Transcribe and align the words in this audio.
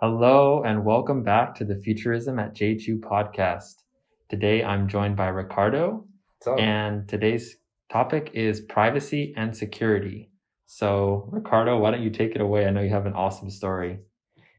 Hello 0.00 0.62
and 0.64 0.84
welcome 0.84 1.22
back 1.22 1.54
to 1.56 1.64
the 1.64 1.76
Futurism 1.76 2.38
at 2.38 2.54
J2 2.54 3.00
podcast. 3.00 3.74
Today 4.28 4.62
I'm 4.62 4.88
joined 4.88 5.16
by 5.16 5.28
Ricardo 5.28 6.06
and 6.58 7.08
today's 7.08 7.56
topic 7.90 8.30
is 8.34 8.60
privacy 8.62 9.32
and 9.36 9.56
security. 9.56 10.30
So, 10.66 11.28
Ricardo, 11.32 11.78
why 11.78 11.90
don't 11.92 12.02
you 12.02 12.10
take 12.10 12.34
it 12.34 12.40
away? 12.40 12.66
I 12.66 12.70
know 12.70 12.82
you 12.82 12.90
have 12.90 13.06
an 13.06 13.14
awesome 13.14 13.50
story. 13.50 14.00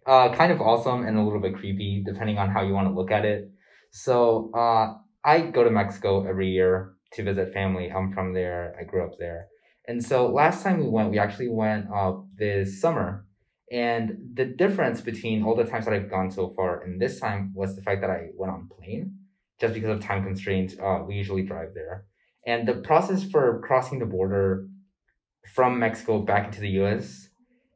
uh, 0.07 0.33
kind 0.35 0.51
of 0.51 0.61
awesome 0.61 1.05
and 1.05 1.17
a 1.17 1.23
little 1.23 1.39
bit 1.41 1.55
creepy, 1.55 2.03
depending 2.05 2.37
on 2.37 2.49
how 2.49 2.61
you 2.63 2.73
want 2.73 2.87
to 2.87 2.93
look 2.93 3.11
at 3.11 3.25
it. 3.25 3.49
So, 3.91 4.51
uh, 4.53 4.93
I 5.23 5.41
go 5.41 5.63
to 5.63 5.71
Mexico 5.71 6.27
every 6.27 6.49
year 6.49 6.93
to 7.13 7.23
visit 7.23 7.53
family. 7.53 7.91
I'm 7.91 8.13
from 8.13 8.33
there. 8.33 8.75
I 8.79 8.83
grew 8.83 9.03
up 9.03 9.13
there. 9.19 9.47
And 9.87 10.03
so 10.03 10.27
last 10.27 10.63
time 10.63 10.79
we 10.79 10.87
went, 10.89 11.11
we 11.11 11.19
actually 11.19 11.49
went 11.49 11.87
uh, 11.93 12.13
this 12.37 12.79
summer. 12.81 13.24
And 13.71 14.17
the 14.33 14.45
difference 14.45 15.01
between 15.01 15.43
all 15.43 15.55
the 15.55 15.63
times 15.63 15.85
that 15.85 15.93
I've 15.93 16.09
gone 16.09 16.29
so 16.29 16.53
far 16.55 16.81
and 16.81 17.01
this 17.01 17.19
time 17.19 17.51
was 17.55 17.75
the 17.75 17.81
fact 17.81 18.01
that 18.01 18.09
I 18.09 18.27
went 18.35 18.53
on 18.53 18.69
plane, 18.69 19.17
just 19.59 19.73
because 19.73 19.89
of 19.89 20.01
time 20.01 20.23
constraints. 20.23 20.75
Uh, 20.79 21.03
we 21.07 21.15
usually 21.15 21.43
drive 21.43 21.73
there. 21.73 22.05
And 22.45 22.67
the 22.67 22.75
process 22.75 23.23
for 23.23 23.61
crossing 23.65 23.99
the 23.99 24.05
border 24.05 24.67
from 25.53 25.79
Mexico 25.79 26.19
back 26.19 26.45
into 26.45 26.61
the 26.61 26.69
US 26.81 27.29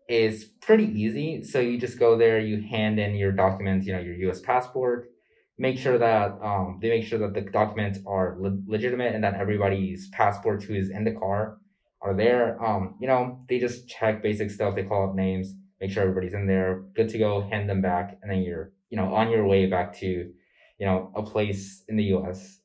is 0.08 0.46
pretty 0.62 0.86
easy. 0.86 1.44
So 1.44 1.60
you 1.60 1.78
just 1.80 2.00
go 2.00 2.18
there, 2.18 2.40
you 2.40 2.62
hand 2.62 3.00
in 3.00 3.16
your 3.16 3.32
documents, 3.32 3.86
you 3.86 3.94
know, 3.94 4.00
your 4.00 4.16
US 4.30 4.42
passport, 4.42 5.10
make 5.58 5.78
sure 5.78 5.98
that 5.98 6.38
um, 6.42 6.80
they 6.82 6.90
make 6.90 7.06
sure 7.06 7.20
that 7.20 7.34
the 7.34 7.50
documents 7.50 8.00
are 8.08 8.38
le- 8.40 8.62
legitimate 8.68 9.14
and 9.14 9.24
that 9.24 9.36
everybody's 9.36 10.10
passports 10.10 10.66
who 10.66 10.74
is 10.74 10.90
in 10.90 11.04
the 11.04 11.12
car 11.12 11.58
are 12.02 12.16
there. 12.16 12.64
Um, 12.64 12.96
you 13.00 13.08
know, 13.08 13.44
they 13.50 13.60
just 13.60 13.88
check 13.88 14.24
basic 14.24 14.50
stuff, 14.52 14.76
they 14.76 14.84
call 14.84 15.10
up 15.10 15.16
names, 15.16 15.54
make 15.80 15.92
sure 15.92 16.04
everybody's 16.04 16.34
in 16.34 16.48
there, 16.48 16.84
good 16.96 17.10
to 17.10 17.18
go, 17.18 17.42
hand 17.42 17.70
them 17.70 17.82
back, 17.82 18.18
and 18.22 18.32
then 18.32 18.42
you're, 18.42 18.72
you 18.90 18.98
know, 18.98 19.14
on 19.14 19.30
your 19.30 19.46
way 19.46 19.66
back 19.66 19.96
to, 19.98 20.08
you 20.08 20.86
know, 20.86 21.12
a 21.16 21.24
place 21.24 21.84
in 21.88 21.96
the 21.96 22.06
US. 22.16 22.60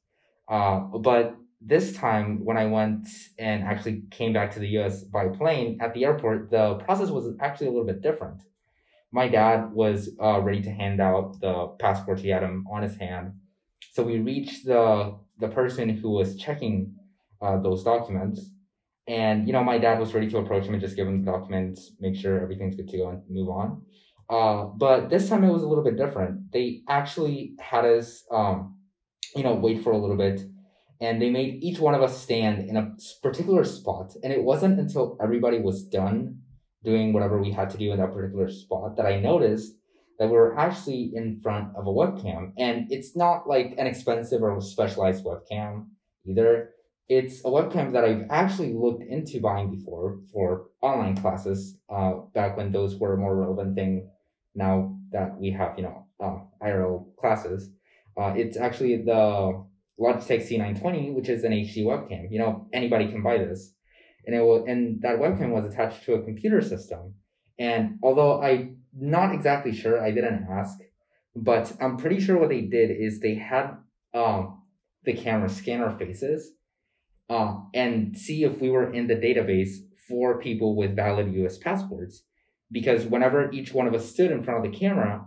Uh, 0.48 0.80
but 0.80 1.36
this 1.60 1.96
time 1.96 2.44
when 2.44 2.56
I 2.56 2.66
went 2.66 3.08
and 3.38 3.64
actually 3.64 4.02
came 4.10 4.32
back 4.32 4.52
to 4.52 4.58
the 4.58 4.68
US 4.78 5.04
by 5.04 5.28
plane 5.28 5.78
at 5.80 5.94
the 5.94 6.04
airport, 6.04 6.50
the 6.50 6.74
process 6.76 7.10
was 7.10 7.26
actually 7.40 7.68
a 7.68 7.70
little 7.70 7.86
bit 7.86 8.02
different. 8.02 8.42
My 9.12 9.28
dad 9.28 9.72
was 9.72 10.10
uh, 10.20 10.40
ready 10.40 10.60
to 10.62 10.70
hand 10.70 11.00
out 11.00 11.40
the 11.40 11.68
passport. 11.78 12.20
He 12.20 12.28
had 12.28 12.42
him 12.42 12.66
on 12.70 12.82
his 12.82 12.96
hand. 12.96 13.34
So 13.92 14.02
we 14.02 14.18
reached 14.18 14.66
the 14.66 15.16
the 15.38 15.48
person 15.48 15.88
who 15.88 16.10
was 16.10 16.36
checking 16.36 16.94
uh, 17.40 17.58
those 17.58 17.84
documents. 17.84 18.50
And 19.06 19.46
you 19.46 19.52
know, 19.52 19.62
my 19.62 19.78
dad 19.78 19.98
was 19.98 20.14
ready 20.14 20.28
to 20.30 20.38
approach 20.38 20.64
him 20.64 20.74
and 20.74 20.80
just 20.80 20.96
give 20.96 21.06
him 21.06 21.24
the 21.24 21.30
documents, 21.30 21.92
make 22.00 22.16
sure 22.16 22.40
everything's 22.40 22.76
good 22.76 22.88
to 22.88 22.98
go 22.98 23.08
and 23.08 23.22
move 23.28 23.48
on. 23.48 23.82
Uh, 24.30 24.64
but 24.76 25.10
this 25.10 25.28
time 25.28 25.44
it 25.44 25.52
was 25.52 25.62
a 25.62 25.68
little 25.68 25.84
bit 25.84 25.96
different. 25.96 26.50
They 26.52 26.80
actually 26.88 27.54
had 27.60 27.84
us 27.84 28.24
um, 28.30 28.78
you 29.34 29.42
know, 29.42 29.54
wait 29.54 29.82
for 29.82 29.92
a 29.92 29.98
little 29.98 30.16
bit 30.16 30.40
and 31.00 31.20
they 31.20 31.30
made 31.30 31.62
each 31.62 31.78
one 31.78 31.94
of 31.94 32.02
us 32.02 32.20
stand 32.20 32.68
in 32.68 32.76
a 32.76 32.92
particular 33.22 33.64
spot. 33.64 34.12
And 34.22 34.32
it 34.32 34.42
wasn't 34.42 34.78
until 34.78 35.18
everybody 35.22 35.58
was 35.58 35.84
done 35.84 36.38
doing 36.82 37.12
whatever 37.12 37.40
we 37.40 37.50
had 37.50 37.70
to 37.70 37.78
do 37.78 37.92
in 37.92 37.98
that 37.98 38.12
particular 38.12 38.48
spot 38.48 38.96
that 38.96 39.06
I 39.06 39.18
noticed 39.18 39.72
that 40.18 40.26
we 40.26 40.36
were 40.36 40.56
actually 40.56 41.10
in 41.14 41.40
front 41.40 41.74
of 41.76 41.86
a 41.86 41.90
webcam. 41.90 42.52
And 42.58 42.86
it's 42.92 43.16
not 43.16 43.48
like 43.48 43.74
an 43.76 43.86
expensive 43.86 44.42
or 44.42 44.60
specialized 44.60 45.24
webcam 45.24 45.86
either. 46.26 46.70
It's 47.08 47.40
a 47.40 47.48
webcam 47.48 47.92
that 47.92 48.04
I've 48.04 48.26
actually 48.30 48.72
looked 48.72 49.04
into 49.04 49.40
buying 49.40 49.70
before 49.70 50.20
for 50.32 50.68
online 50.80 51.16
classes, 51.16 51.76
uh, 51.90 52.14
back 52.32 52.56
when 52.56 52.72
those 52.72 52.96
were 52.96 53.14
a 53.14 53.18
more 53.18 53.36
relevant 53.36 53.74
thing 53.74 54.08
now 54.54 54.96
that 55.12 55.38
we 55.38 55.50
have, 55.50 55.74
you 55.76 55.82
know, 55.82 56.06
uh, 56.18 56.38
IRL 56.64 57.14
classes. 57.16 57.70
Uh, 58.16 58.32
it's 58.36 58.56
actually 58.56 59.02
the 59.02 59.64
Logitech 60.00 60.48
C920, 60.48 61.14
which 61.14 61.28
is 61.28 61.44
an 61.44 61.52
HD 61.52 61.84
webcam. 61.84 62.28
You 62.30 62.38
know, 62.38 62.68
anybody 62.72 63.08
can 63.08 63.22
buy 63.22 63.36
this. 63.36 63.74
And 64.26 64.34
it 64.34 64.40
will, 64.40 64.64
and 64.64 65.02
that 65.02 65.18
webcam 65.18 65.50
was 65.50 65.66
attached 65.66 66.04
to 66.04 66.14
a 66.14 66.22
computer 66.22 66.62
system. 66.62 67.14
And 67.58 67.98
although 68.02 68.40
I'm 68.40 68.78
not 68.98 69.34
exactly 69.34 69.74
sure, 69.74 70.02
I 70.02 70.10
didn't 70.10 70.46
ask, 70.50 70.78
but 71.36 71.72
I'm 71.80 71.98
pretty 71.98 72.20
sure 72.20 72.38
what 72.38 72.48
they 72.48 72.62
did 72.62 72.90
is 72.90 73.20
they 73.20 73.34
had 73.34 73.76
um 74.14 74.62
the 75.04 75.12
camera 75.12 75.48
scan 75.48 75.82
our 75.82 75.98
faces 75.98 76.52
uh, 77.30 77.56
and 77.72 78.16
see 78.16 78.44
if 78.44 78.60
we 78.60 78.70
were 78.70 78.92
in 78.92 79.06
the 79.06 79.14
database 79.14 79.76
for 80.08 80.38
people 80.38 80.76
with 80.76 80.96
valid 80.96 81.32
US 81.34 81.58
passports. 81.58 82.22
Because 82.70 83.04
whenever 83.06 83.50
each 83.52 83.72
one 83.72 83.86
of 83.86 83.94
us 83.94 84.10
stood 84.10 84.30
in 84.30 84.42
front 84.42 84.64
of 84.64 84.70
the 84.70 84.76
camera, 84.76 85.26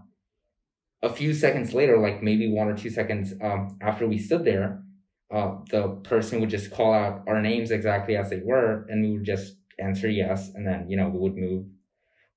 a 1.02 1.10
few 1.10 1.34
seconds 1.34 1.74
later, 1.74 2.00
like 2.00 2.24
maybe 2.24 2.52
one 2.52 2.68
or 2.68 2.76
two 2.76 2.90
seconds 2.90 3.34
um, 3.42 3.78
after 3.82 4.08
we 4.08 4.18
stood 4.18 4.44
there, 4.44 4.84
uh, 5.32 5.56
the 5.70 5.90
person 6.04 6.40
would 6.40 6.50
just 6.50 6.72
call 6.72 6.94
out 6.94 7.24
our 7.28 7.42
names 7.42 7.72
exactly 7.72 8.16
as 8.16 8.30
they 8.30 8.42
were, 8.44 8.86
and 8.90 9.04
we 9.04 9.12
would 9.12 9.26
just 9.26 9.58
answer 9.80 10.10
yes, 10.10 10.52
and 10.56 10.66
then 10.66 10.90
you 10.90 10.98
know 10.98 11.10
we 11.10 11.20
would 11.20 11.36
move 11.36 11.66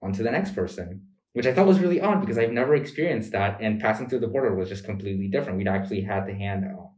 on 0.03 0.13
to 0.13 0.23
the 0.23 0.31
next 0.31 0.55
person, 0.55 1.07
which 1.33 1.47
I 1.47 1.55
thought 1.55 1.67
was 1.67 1.79
really 1.79 2.01
odd 2.01 2.21
because 2.21 2.37
I've 2.37 2.53
never 2.53 2.75
experienced 2.75 3.33
that, 3.33 3.59
and 3.61 3.81
passing 3.81 4.09
through 4.09 4.21
the 4.21 4.27
border 4.27 4.55
was 4.55 4.69
just 4.69 4.85
completely 4.85 5.29
different. 5.29 5.57
We'd 5.57 5.69
actually 5.69 6.03
had 6.03 6.27
to 6.27 6.35
hand 6.35 6.65
out 6.65 6.91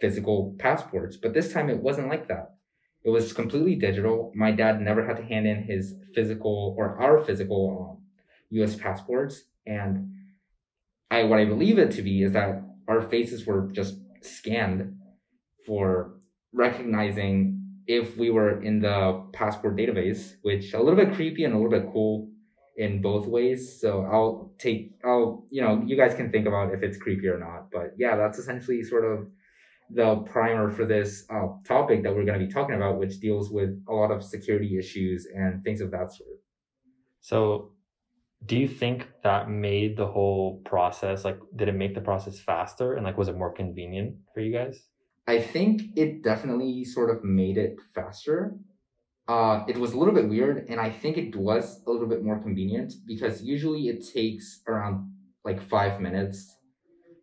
physical 0.00 0.54
passports, 0.58 1.16
but 1.16 1.34
this 1.34 1.52
time 1.52 1.68
it 1.68 1.82
wasn't 1.82 2.08
like 2.08 2.28
that. 2.28 2.54
It 3.04 3.10
was 3.10 3.32
completely 3.32 3.76
digital. 3.76 4.32
My 4.34 4.50
dad 4.50 4.80
never 4.80 5.06
had 5.06 5.16
to 5.16 5.24
hand 5.24 5.46
in 5.46 5.62
his 5.62 5.94
physical 6.14 6.74
or 6.76 7.00
our 7.00 7.24
physical 7.24 7.96
um, 7.98 8.04
U.S. 8.50 8.74
passports, 8.76 9.44
and 9.66 10.08
I 11.10 11.24
what 11.24 11.38
I 11.38 11.44
believe 11.44 11.78
it 11.78 11.90
to 11.92 12.02
be 12.02 12.22
is 12.22 12.32
that 12.32 12.62
our 12.88 13.02
faces 13.02 13.46
were 13.46 13.68
just 13.72 13.98
scanned 14.22 14.96
for 15.66 16.14
recognizing 16.52 17.62
if 17.86 18.16
we 18.16 18.30
were 18.30 18.60
in 18.62 18.80
the 18.80 19.24
passport 19.32 19.76
database, 19.76 20.34
which 20.42 20.74
a 20.74 20.78
little 20.78 20.96
bit 20.96 21.14
creepy 21.14 21.44
and 21.44 21.54
a 21.54 21.56
little 21.56 21.70
bit 21.70 21.90
cool 21.92 22.28
in 22.76 23.00
both 23.00 23.26
ways. 23.26 23.80
So 23.80 24.02
I'll 24.10 24.52
take 24.58 24.92
I'll 25.04 25.46
you 25.50 25.62
know, 25.62 25.82
you 25.86 25.96
guys 25.96 26.14
can 26.14 26.30
think 26.30 26.46
about 26.46 26.74
if 26.74 26.82
it's 26.82 26.98
creepy 26.98 27.28
or 27.28 27.38
not. 27.38 27.70
But 27.70 27.94
yeah, 27.96 28.16
that's 28.16 28.38
essentially 28.38 28.82
sort 28.82 29.04
of 29.04 29.26
the 29.90 30.16
primer 30.16 30.68
for 30.68 30.84
this 30.84 31.24
uh, 31.30 31.48
topic 31.66 32.02
that 32.02 32.14
we're 32.14 32.24
going 32.24 32.38
to 32.38 32.46
be 32.46 32.52
talking 32.52 32.76
about, 32.76 32.98
which 32.98 33.20
deals 33.20 33.50
with 33.50 33.70
a 33.88 33.92
lot 33.92 34.10
of 34.10 34.22
security 34.22 34.78
issues 34.78 35.26
and 35.34 35.62
things 35.64 35.80
of 35.80 35.90
that 35.90 36.12
sort. 36.12 36.38
So, 37.20 37.72
do 38.46 38.56
you 38.56 38.68
think 38.68 39.08
that 39.24 39.50
made 39.50 39.96
the 39.96 40.06
whole 40.06 40.60
process 40.64 41.24
like 41.24 41.40
did 41.56 41.68
it 41.68 41.74
make 41.74 41.94
the 41.94 42.00
process 42.00 42.38
faster 42.38 42.94
and 42.94 43.04
like 43.04 43.18
was 43.18 43.26
it 43.26 43.36
more 43.36 43.52
convenient 43.52 44.14
for 44.32 44.40
you 44.40 44.52
guys? 44.52 44.80
I 45.26 45.40
think 45.40 45.82
it 45.96 46.22
definitely 46.22 46.84
sort 46.84 47.10
of 47.10 47.22
made 47.22 47.58
it 47.58 47.76
faster. 47.94 48.56
Uh, 49.28 49.62
it 49.68 49.76
was 49.76 49.92
a 49.92 49.98
little 49.98 50.14
bit 50.14 50.26
weird, 50.26 50.64
and 50.70 50.80
I 50.80 50.88
think 50.88 51.18
it 51.18 51.36
was 51.36 51.82
a 51.86 51.90
little 51.90 52.08
bit 52.08 52.24
more 52.24 52.38
convenient 52.38 52.94
because 53.06 53.42
usually 53.42 53.88
it 53.88 54.06
takes 54.10 54.62
around 54.66 55.12
like 55.44 55.60
five 55.60 56.00
minutes, 56.00 56.56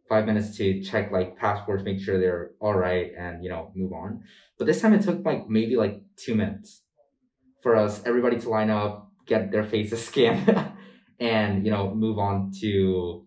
five 0.08 0.26
minutes 0.26 0.56
to 0.58 0.82
check 0.82 1.12
like 1.12 1.38
passports, 1.38 1.84
make 1.84 2.00
sure 2.00 2.20
they're 2.20 2.52
all 2.60 2.76
right, 2.76 3.12
and 3.18 3.44
you 3.44 3.50
know 3.50 3.72
move 3.76 3.94
on. 3.94 4.24
But 4.58 4.66
this 4.66 4.82
time 4.82 4.94
it 4.94 5.02
took 5.02 5.26
like 5.26 5.50
maybe 5.50 5.76
like 5.76 6.02
two 6.18 6.36
minutes 6.36 6.82
for 7.62 7.76
us 7.76 8.02
everybody 8.06 8.40
to 8.40 8.50
line 8.50 8.70
up, 8.70 9.12
get 9.26 9.52
their 9.52 9.64
faces 9.64 10.06
scanned, 10.08 10.50
and 11.20 11.66
you 11.66 11.72
know 11.72 11.94
move 11.94 12.20
on 12.20 12.52
to 12.62 13.26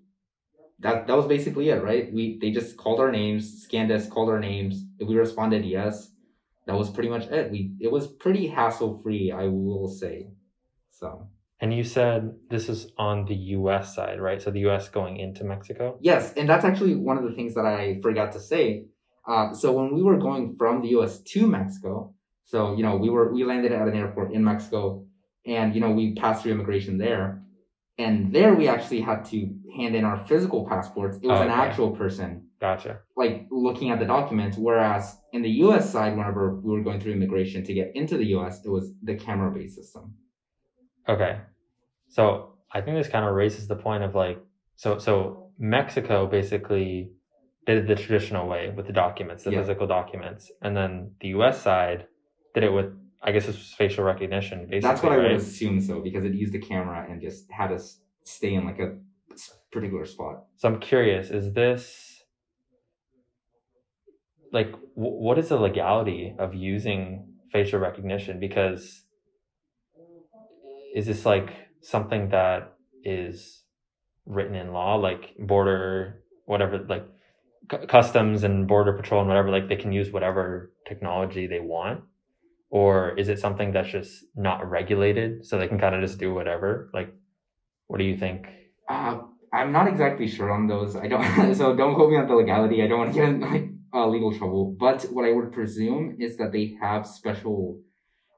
that 0.81 1.07
that 1.07 1.17
was 1.17 1.27
basically 1.27 1.71
it, 1.71 1.83
right? 1.83 2.13
We 2.13 2.39
they 2.41 2.51
just 2.51 2.77
called 2.77 3.01
our 3.01 3.11
names, 3.11 3.63
scanned 3.63 3.91
us, 3.91 4.09
called 4.09 4.29
our 4.29 4.41
names. 4.41 4.85
If 4.99 5.09
we 5.09 5.17
responded 5.17 5.65
yes, 5.65 6.11
that 6.67 6.77
was 6.77 6.91
pretty 6.91 7.09
much 7.09 7.27
it. 7.27 7.51
We 7.51 7.75
it 7.81 7.91
was 7.91 8.07
pretty 8.07 8.47
hassle 8.47 9.01
free, 9.03 9.33
I 9.33 9.45
will 9.49 9.89
say. 9.89 10.29
So 10.91 11.29
And 11.61 11.75
you 11.75 11.83
said 11.83 12.35
this 12.51 12.69
is 12.69 12.93
on 12.99 13.25
the 13.25 13.35
US 13.59 13.95
side, 13.95 14.21
right? 14.21 14.41
So 14.41 14.51
the 14.51 14.61
US 14.69 14.89
going 14.89 15.17
into 15.17 15.45
Mexico? 15.45 15.99
yes, 16.01 16.33
and 16.37 16.49
that's 16.49 16.65
actually 16.65 16.95
one 16.95 17.19
of 17.19 17.25
the 17.25 17.33
things 17.33 17.55
that 17.55 17.67
I 17.67 17.99
forgot 18.01 18.33
to 18.33 18.41
say. 18.41 18.85
Uh, 19.27 19.53
so 19.53 19.73
when 19.73 19.95
we 19.95 20.03
were 20.03 20.17
going 20.19 20.57
from 20.57 20.81
the 20.83 20.89
U.S. 20.97 21.19
to 21.33 21.47
Mexico, 21.47 22.15
so 22.45 22.75
you 22.77 22.83
know 22.83 22.97
we 22.97 23.11
were 23.11 23.33
we 23.33 23.45
landed 23.45 23.73
at 23.73 23.87
an 23.87 23.95
airport 23.95 24.33
in 24.33 24.43
Mexico, 24.43 25.05
and 25.45 25.75
you 25.75 25.81
know 25.83 25.91
we 25.91 26.15
passed 26.15 26.43
through 26.43 26.53
immigration 26.53 26.97
there, 26.97 27.43
and 27.99 28.33
there 28.33 28.55
we 28.55 28.69
actually 28.69 29.01
had 29.03 29.25
to 29.27 29.39
hand 29.77 29.95
in 29.95 30.05
our 30.05 30.17
physical 30.31 30.67
passports. 30.67 31.19
It 31.23 31.27
was 31.27 31.41
Oh, 31.41 31.43
an 31.43 31.51
actual 31.51 31.91
person. 31.91 32.45
Gotcha. 32.61 33.01
like 33.17 33.47
looking 33.53 33.91
at 33.91 34.01
the 34.01 34.05
documents. 34.05 34.57
Whereas 34.57 35.17
in 35.33 35.43
the 35.43 35.51
US 35.67 35.93
side, 35.93 36.17
whenever 36.17 36.57
we 36.57 36.73
were 36.73 36.83
going 36.83 36.99
through 37.01 37.13
immigration 37.13 37.63
to 37.65 37.73
get 37.75 37.93
into 37.95 38.17
the 38.17 38.27
US, 38.37 38.65
it 38.65 38.71
was 38.71 38.93
the 39.03 39.15
camera 39.15 39.51
based 39.53 39.77
system. 39.77 40.15
Okay. 41.09 41.41
So 42.09 42.55
I 42.73 42.81
think 42.81 42.97
this 42.97 43.09
kind 43.09 43.25
of 43.25 43.35
raises 43.35 43.67
the 43.69 43.77
point 43.77 44.03
of 44.05 44.15
like, 44.15 44.39
so 44.77 44.99
so 44.99 45.51
Mexico 45.59 46.27
basically 46.27 47.11
did 47.67 47.79
it 47.79 47.87
the 47.89 47.95
traditional 47.97 48.49
way 48.49 48.71
with 48.77 48.87
the 48.87 48.93
documents, 48.93 49.45
the 49.45 49.51
Yeah. 49.51 49.61
physical 49.61 49.87
documents, 49.87 50.51
and 50.63 50.77
then 50.77 51.13
the 51.21 51.29
U.S. 51.29 51.61
side 51.61 52.07
did 52.55 52.63
it 52.65 52.71
with, 52.73 52.93
I 53.23 53.33
guess, 53.33 53.47
this 53.47 53.57
was 53.57 53.73
facial 53.73 54.05
recognition. 54.05 54.61
Basically, 54.61 54.81
That's 54.81 55.03
what 55.03 55.13
I 55.13 55.17
would 55.19 55.33
assume 55.33 55.81
so, 55.81 56.01
because 56.01 56.25
it 56.25 56.33
used 56.35 56.55
a 56.55 56.61
camera 56.61 57.07
and 57.09 57.21
just 57.21 57.51
had 57.51 57.73
us 57.73 58.01
stay 58.25 58.55
in 58.55 58.65
like 58.65 58.79
a 58.79 58.97
particular 59.71 60.07
spot. 60.07 60.45
So 60.57 60.69
I'm 60.69 60.81
curious, 60.81 61.31
is 61.31 61.53
this 61.53 62.25
like 64.53 64.71
w- 64.73 64.89
what 64.97 65.39
is 65.39 65.49
the 65.51 65.59
legality 65.59 66.35
of 66.39 66.55
using 66.55 67.35
facial 67.53 67.81
recognition? 67.81 68.41
Because 68.41 69.03
is 70.99 71.07
this 71.07 71.25
like 71.25 71.51
something 71.81 72.31
that 72.31 72.75
is 73.05 73.63
written 74.27 74.57
in 74.57 74.73
law, 74.73 74.97
like 74.97 75.33
border, 75.39 76.25
whatever, 76.45 76.85
like 76.89 77.07
cu- 77.69 77.87
customs 77.87 78.43
and 78.43 78.67
border 78.67 78.93
patrol 78.95 79.21
and 79.21 79.29
whatever, 79.29 79.49
like 79.49 79.69
they 79.69 79.77
can 79.77 79.93
use 79.93 80.11
whatever 80.11 80.73
technology 80.89 81.47
they 81.47 81.61
want? 81.61 82.01
Or 82.71 83.17
is 83.17 83.29
it 83.29 83.39
something 83.39 83.71
that's 83.73 83.91
just 83.91 84.25
not 84.35 84.69
regulated 84.69 85.47
so 85.47 85.57
they 85.57 85.69
can 85.69 85.79
kind 85.79 85.95
of 85.95 86.01
just 86.01 86.19
do 86.19 86.35
whatever? 86.35 86.91
Like, 86.93 87.15
what 87.87 87.99
do 87.99 88.05
you 88.05 88.17
think? 88.17 88.49
Uh, 88.89 89.21
I'm 89.53 89.71
not 89.71 89.87
exactly 89.87 90.27
sure 90.27 90.51
on 90.51 90.67
those. 90.67 90.97
I 90.97 91.07
don't. 91.07 91.55
so 91.61 91.77
don't 91.77 91.95
quote 91.95 92.11
me 92.11 92.17
on 92.17 92.27
the 92.27 92.35
legality. 92.35 92.83
I 92.83 92.89
don't 92.89 92.99
want 92.99 93.15
to 93.15 93.21
get 93.21 93.29
in 93.29 93.41
like 93.41 93.69
uh, 93.95 94.09
legal 94.09 94.37
trouble. 94.37 94.77
But 94.79 95.05
what 95.13 95.25
I 95.25 95.31
would 95.31 95.53
presume 95.53 96.17
is 96.19 96.37
that 96.39 96.51
they 96.51 96.77
have 96.81 97.07
special 97.07 97.81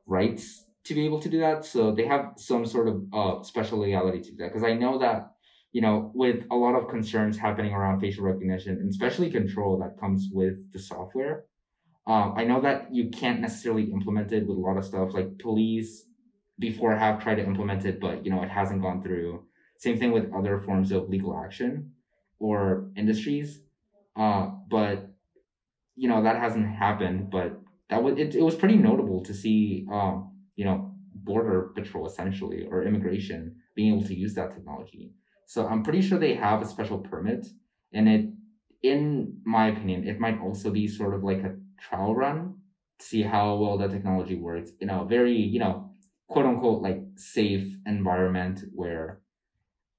rights 0.06 0.66
to 0.84 0.94
be 0.94 1.04
able 1.04 1.20
to 1.20 1.28
do 1.28 1.40
that. 1.40 1.64
So 1.64 1.92
they 1.92 2.06
have 2.06 2.32
some 2.36 2.64
sort 2.66 2.88
of 2.88 3.02
uh, 3.12 3.42
special 3.42 3.78
legality 3.80 4.20
to 4.22 4.36
that. 4.36 4.48
Because 4.48 4.64
I 4.64 4.74
know 4.74 4.98
that 4.98 5.32
you 5.72 5.80
know 5.80 6.10
with 6.14 6.44
a 6.50 6.56
lot 6.56 6.74
of 6.74 6.88
concerns 6.88 7.38
happening 7.38 7.72
around 7.72 8.00
facial 8.00 8.24
recognition, 8.24 8.78
and 8.78 8.90
especially 8.90 9.30
control 9.30 9.78
that 9.78 10.00
comes 10.00 10.28
with 10.32 10.72
the 10.72 10.78
software. 10.78 11.44
Um, 12.06 12.34
I 12.36 12.44
know 12.44 12.60
that 12.62 12.92
you 12.92 13.10
can't 13.10 13.40
necessarily 13.40 13.84
implement 13.84 14.32
it 14.32 14.46
with 14.46 14.56
a 14.56 14.60
lot 14.60 14.76
of 14.76 14.84
stuff. 14.84 15.12
Like 15.12 15.38
police 15.38 16.06
before 16.58 16.96
have 16.96 17.22
tried 17.22 17.36
to 17.36 17.44
implement 17.44 17.84
it, 17.84 18.00
but 18.00 18.24
you 18.24 18.32
know 18.32 18.42
it 18.42 18.50
hasn't 18.50 18.82
gone 18.82 19.02
through. 19.02 19.44
Same 19.78 19.98
thing 19.98 20.12
with 20.12 20.32
other 20.34 20.58
forms 20.58 20.92
of 20.92 21.08
legal 21.08 21.36
action 21.36 21.92
or 22.38 22.90
industries. 22.96 23.60
Uh, 24.16 24.50
but 24.68 25.10
you 25.94 26.08
know 26.08 26.22
that 26.22 26.36
hasn't 26.36 26.66
happened. 26.66 27.30
But 27.30 27.60
that 27.90 28.02
was 28.02 28.18
it, 28.18 28.34
it 28.34 28.42
was 28.42 28.54
pretty 28.54 28.76
notable 28.76 29.22
to 29.24 29.34
see 29.34 29.86
um, 29.92 30.29
you 30.56 30.64
know 30.64 30.94
border 31.14 31.72
patrol 31.74 32.06
essentially 32.06 32.66
or 32.66 32.84
immigration 32.84 33.56
being 33.74 33.94
able 33.94 34.06
to 34.06 34.14
use 34.14 34.34
that 34.34 34.52
technology. 34.54 35.12
So 35.46 35.66
I'm 35.66 35.82
pretty 35.82 36.00
sure 36.02 36.18
they 36.18 36.34
have 36.34 36.62
a 36.62 36.66
special 36.66 36.98
permit, 36.98 37.46
and 37.92 38.08
it, 38.08 38.26
in 38.82 39.40
my 39.44 39.68
opinion, 39.68 40.06
it 40.08 40.20
might 40.20 40.40
also 40.40 40.70
be 40.70 40.86
sort 40.88 41.14
of 41.14 41.22
like 41.24 41.42
a 41.42 41.56
trial 41.78 42.14
run 42.14 42.56
to 42.98 43.06
see 43.06 43.22
how 43.22 43.56
well 43.56 43.78
the 43.78 43.88
technology 43.88 44.36
works 44.36 44.70
in 44.80 44.90
a 44.90 45.04
very 45.04 45.36
you 45.36 45.58
know 45.58 45.90
quote 46.28 46.46
unquote 46.46 46.82
like 46.82 47.00
safe 47.16 47.76
environment 47.86 48.62
where 48.74 49.22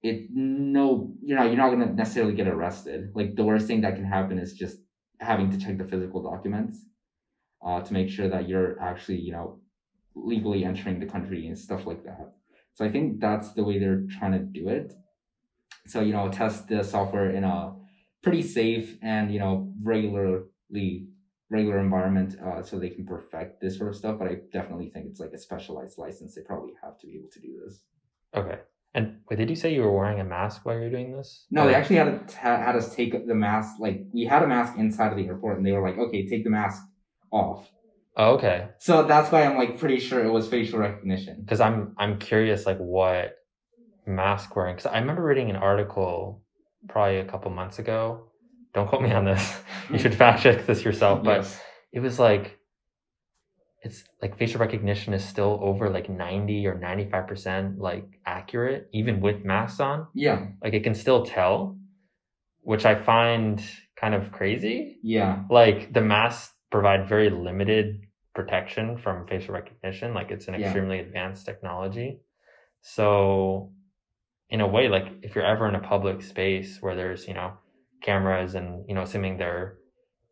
it 0.03 0.27
no 0.31 1.13
you 1.21 1.35
know 1.35 1.43
you're 1.43 1.57
not 1.57 1.69
gonna 1.69 1.93
necessarily 1.93 2.33
get 2.33 2.47
arrested. 2.47 3.11
Like 3.15 3.35
the 3.35 3.43
worst 3.43 3.67
thing 3.67 3.81
that 3.81 3.95
can 3.95 4.05
happen 4.05 4.39
is 4.39 4.53
just 4.53 4.79
having 5.19 5.51
to 5.51 5.57
check 5.59 5.77
the 5.77 5.85
physical 5.85 6.23
documents 6.23 6.85
uh, 7.65 7.81
to 7.81 7.93
make 7.93 8.09
sure 8.09 8.29
that 8.29 8.49
you're 8.49 8.81
actually 8.81 9.19
you 9.19 9.33
know 9.33 9.60
legally 10.15 10.65
entering 10.65 10.99
the 10.99 11.05
country 11.05 11.47
and 11.47 11.57
stuff 11.57 11.85
like 11.85 12.03
that. 12.03 12.33
So 12.73 12.85
I 12.85 12.89
think 12.89 13.19
that's 13.19 13.53
the 13.53 13.63
way 13.63 13.79
they're 13.79 14.03
trying 14.19 14.33
to 14.33 14.39
do 14.39 14.69
it. 14.69 14.93
So 15.87 16.01
you 16.01 16.13
know 16.13 16.29
test 16.29 16.67
the 16.67 16.83
software 16.83 17.31
in 17.31 17.43
a 17.43 17.75
pretty 18.23 18.43
safe 18.43 18.97
and 19.01 19.33
you 19.33 19.39
know 19.39 19.73
regularly 19.81 21.07
regular 21.49 21.79
environment 21.79 22.37
uh, 22.39 22.63
so 22.63 22.79
they 22.79 22.89
can 22.89 23.05
perfect 23.05 23.61
this 23.61 23.77
sort 23.77 23.89
of 23.89 23.95
stuff. 23.95 24.17
But 24.19 24.27
I 24.27 24.37
definitely 24.53 24.89
think 24.89 25.07
it's 25.07 25.19
like 25.19 25.33
a 25.33 25.37
specialized 25.37 25.97
license. 25.97 26.35
They 26.35 26.41
probably 26.41 26.73
have 26.83 26.97
to 26.99 27.07
be 27.07 27.15
able 27.17 27.29
to 27.33 27.39
do 27.39 27.59
this. 27.63 27.81
Okay. 28.35 28.59
And 28.93 29.19
wait, 29.29 29.37
did 29.37 29.49
you 29.49 29.55
say 29.55 29.73
you 29.73 29.81
were 29.81 29.91
wearing 29.91 30.19
a 30.19 30.23
mask 30.23 30.65
while 30.65 30.75
you 30.75 30.81
were 30.81 30.89
doing 30.89 31.15
this? 31.15 31.45
No, 31.49 31.65
they 31.65 31.75
actually 31.75 31.95
had 31.97 32.27
to, 32.27 32.37
had 32.37 32.75
us 32.75 32.93
take 32.93 33.25
the 33.25 33.35
mask. 33.35 33.75
Like 33.79 34.05
we 34.13 34.25
had 34.25 34.43
a 34.43 34.47
mask 34.47 34.77
inside 34.77 35.11
of 35.11 35.17
the 35.17 35.27
airport, 35.27 35.57
and 35.57 35.65
they 35.65 35.71
were 35.71 35.81
like, 35.81 35.97
"Okay, 35.97 36.27
take 36.27 36.43
the 36.43 36.49
mask 36.49 36.83
off." 37.31 37.71
Oh, 38.17 38.33
okay. 38.35 38.67
So 38.79 39.03
that's 39.03 39.31
why 39.31 39.43
I'm 39.43 39.57
like 39.57 39.77
pretty 39.79 39.99
sure 39.99 40.23
it 40.23 40.29
was 40.31 40.47
facial 40.47 40.79
recognition. 40.79 41.41
Because 41.41 41.61
I'm 41.61 41.95
I'm 41.97 42.19
curious, 42.19 42.65
like 42.65 42.77
what 42.77 43.35
mask 44.05 44.55
wearing? 44.55 44.75
Because 44.75 44.91
I 44.91 44.99
remember 44.99 45.23
reading 45.23 45.49
an 45.49 45.55
article 45.55 46.43
probably 46.89 47.17
a 47.17 47.25
couple 47.25 47.51
months 47.51 47.79
ago. 47.79 48.27
Don't 48.73 48.87
quote 48.87 49.01
me 49.01 49.11
on 49.11 49.25
this. 49.25 49.61
you 49.91 49.97
should 49.99 50.15
fact 50.15 50.43
check 50.43 50.65
this 50.65 50.83
yourself. 50.83 51.23
But 51.23 51.37
Yes. 51.37 51.59
it 51.93 51.99
was 52.01 52.19
like 52.19 52.57
it's 53.83 54.03
like 54.21 54.37
facial 54.37 54.59
recognition 54.59 55.13
is 55.13 55.23
still 55.25 55.59
over 55.61 55.89
like 55.89 56.07
90 56.09 56.67
or 56.67 56.75
95 56.77 57.27
percent 57.27 57.79
like 57.79 58.05
accurate 58.25 58.87
even 58.93 59.21
with 59.21 59.43
masks 59.43 59.79
on 59.79 60.05
Yeah. 60.13 60.47
like 60.63 60.73
it 60.73 60.83
can 60.83 60.93
still 60.93 61.25
tell 61.25 61.77
which 62.61 62.85
i 62.85 62.93
find 62.93 63.59
kind 63.95 64.13
of 64.13 64.31
crazy 64.31 64.99
Yeah. 65.01 65.43
like 65.49 65.91
the 65.93 66.01
masks 66.01 66.53
provide 66.71 67.07
very 67.07 67.29
limited 67.29 68.01
protection 68.33 68.97
from 68.97 69.27
facial 69.27 69.53
recognition. 69.53 70.13
Like 70.13 70.31
it's 70.31 70.47
an 70.47 70.55
Yeah. 70.55 70.61
extremely 70.61 70.99
advanced 70.99 71.45
technology. 71.45 72.19
So 72.81 73.71
in 74.49 74.61
a 74.61 74.67
way 74.67 74.87
like 74.89 75.07
if 75.21 75.35
you're 75.35 75.45
ever 75.45 75.67
in 75.67 75.75
a 75.75 75.79
public 75.79 76.21
space 76.21 76.81
where 76.81 76.95
there's 76.95 77.27
you 77.27 77.33
know 77.33 77.53
cameras 78.01 78.55
and 78.55 78.83
you 78.89 78.95
know 78.95 79.03
assuming 79.03 79.37
they're 79.37 79.77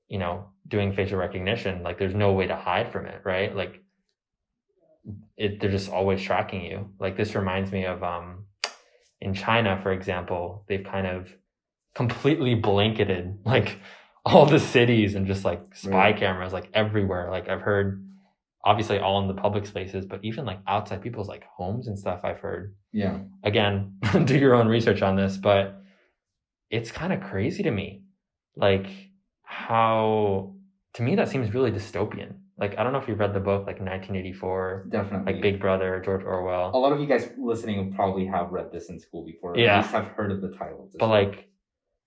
you 0.08 0.18
know 0.18 0.50
doing 0.68 0.92
facial 0.94 1.18
recognition 1.18 1.84
like 1.84 1.98
there's 1.98 2.16
no 2.16 2.34
way 2.34 2.48
to 2.48 2.56
hide 2.56 2.92
from 2.92 3.06
it 3.06 3.22
right? 3.24 3.56
Like 3.56 3.82
it 5.38 5.60
they're 5.60 5.72
just 5.72 5.90
always 5.92 6.22
tracking 6.22 6.64
you. 6.66 6.90
Like 7.00 7.16
this 7.18 7.36
reminds 7.36 7.72
me 7.72 7.86
of 7.86 8.04
um 8.04 8.46
in 9.22 9.34
china 9.34 9.78
for 9.84 9.92
example 9.92 10.64
they've 10.68 10.86
kind 10.86 11.06
of 11.06 11.30
completely 11.94 12.56
blanketed 12.56 13.38
like 13.46 13.80
all 14.30 14.46
the 14.46 14.60
cities 14.60 15.16
and 15.16 15.26
just 15.28 15.44
like 15.46 15.62
spy 15.74 15.90
Right. 16.12 16.18
cameras 16.18 16.54
like 16.54 16.70
everywhere 16.74 17.30
like 17.32 17.50
i've 17.50 17.62
heard 17.62 18.06
obviously 18.64 19.00
all 19.00 19.22
in 19.22 19.28
the 19.28 19.34
public 19.42 19.66
spaces 19.66 20.06
but 20.06 20.20
even 20.24 20.46
like 20.46 20.60
outside 20.68 21.02
people's 21.02 21.28
like 21.30 21.44
homes 21.58 21.88
and 21.88 21.98
stuff 21.98 22.22
i've 22.24 22.40
heard 22.40 22.76
Yeah. 22.92 23.20
again 23.44 23.96
do 24.26 24.38
your 24.38 24.54
own 24.56 24.68
research 24.68 25.02
on 25.02 25.16
this 25.16 25.38
but 25.38 25.82
it's 26.70 26.92
kind 26.92 27.14
of 27.14 27.22
crazy 27.22 27.64
to 27.64 27.72
me 27.72 28.04
like 28.56 28.88
how 29.44 30.54
to 30.94 31.02
me 31.02 31.16
that 31.16 31.28
seems 31.30 31.54
really 31.54 31.72
dystopian 31.72 32.34
like 32.58 32.78
i 32.78 32.84
don't 32.84 32.94
know 32.94 33.00
if 33.00 33.08
you've 33.08 33.20
read 33.20 33.34
the 33.34 33.40
book 33.40 33.62
like 33.66 33.80
1984 33.80 34.88
Definitely. 34.92 35.34
like 35.34 35.42
big 35.42 35.60
brother 35.60 36.02
george 36.06 36.24
Orwell. 36.24 36.72
A 36.74 36.78
lot 36.78 36.92
of 36.94 37.00
you 37.00 37.08
guys 37.08 37.30
listening 37.38 37.94
probably 37.94 38.26
have 38.26 38.52
read 38.52 38.72
this 38.72 38.90
in 38.90 39.00
school 39.00 39.24
before. 39.26 39.54
Or 39.54 39.58
Yeah. 39.58 39.78
At 39.78 39.82
least 39.84 39.92
have 39.94 40.08
heard 40.18 40.32
of 40.32 40.42
the 40.42 40.50
title. 40.50 40.90
but 41.00 41.08
like 41.08 41.48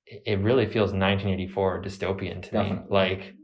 it 0.07 0.41
really 0.41 0.67
feels 0.67 0.93
1984 0.93 1.83
dystopian 1.83 2.43
to 2.43 2.63
me 2.63 2.79
like 2.89 3.35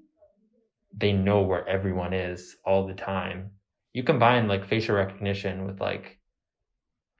they 0.97 1.13
know 1.13 1.43
where 1.43 1.67
everyone 1.69 2.13
is 2.13 2.57
all 2.65 2.87
the 2.87 2.95
time 2.95 3.51
you 3.93 4.03
combine 4.03 4.49
like 4.49 4.67
facial 4.67 4.97
recognition 4.97 5.67
with 5.67 5.81
like 5.81 6.19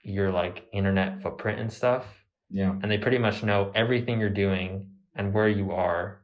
your 0.03 0.31
like 0.31 0.67
internet 0.73 1.23
footprint 1.23 1.61
and 1.61 1.73
stuff 1.73 2.05
yeah. 2.51 2.75
and 2.83 2.91
they 2.91 2.99
pretty 2.99 3.19
much 3.19 3.43
know 3.43 3.71
everything 3.75 4.21
you're 4.21 4.31
doing 4.31 4.91
and 5.15 5.35
where 5.35 5.49
you 5.49 5.73
are, 5.73 6.23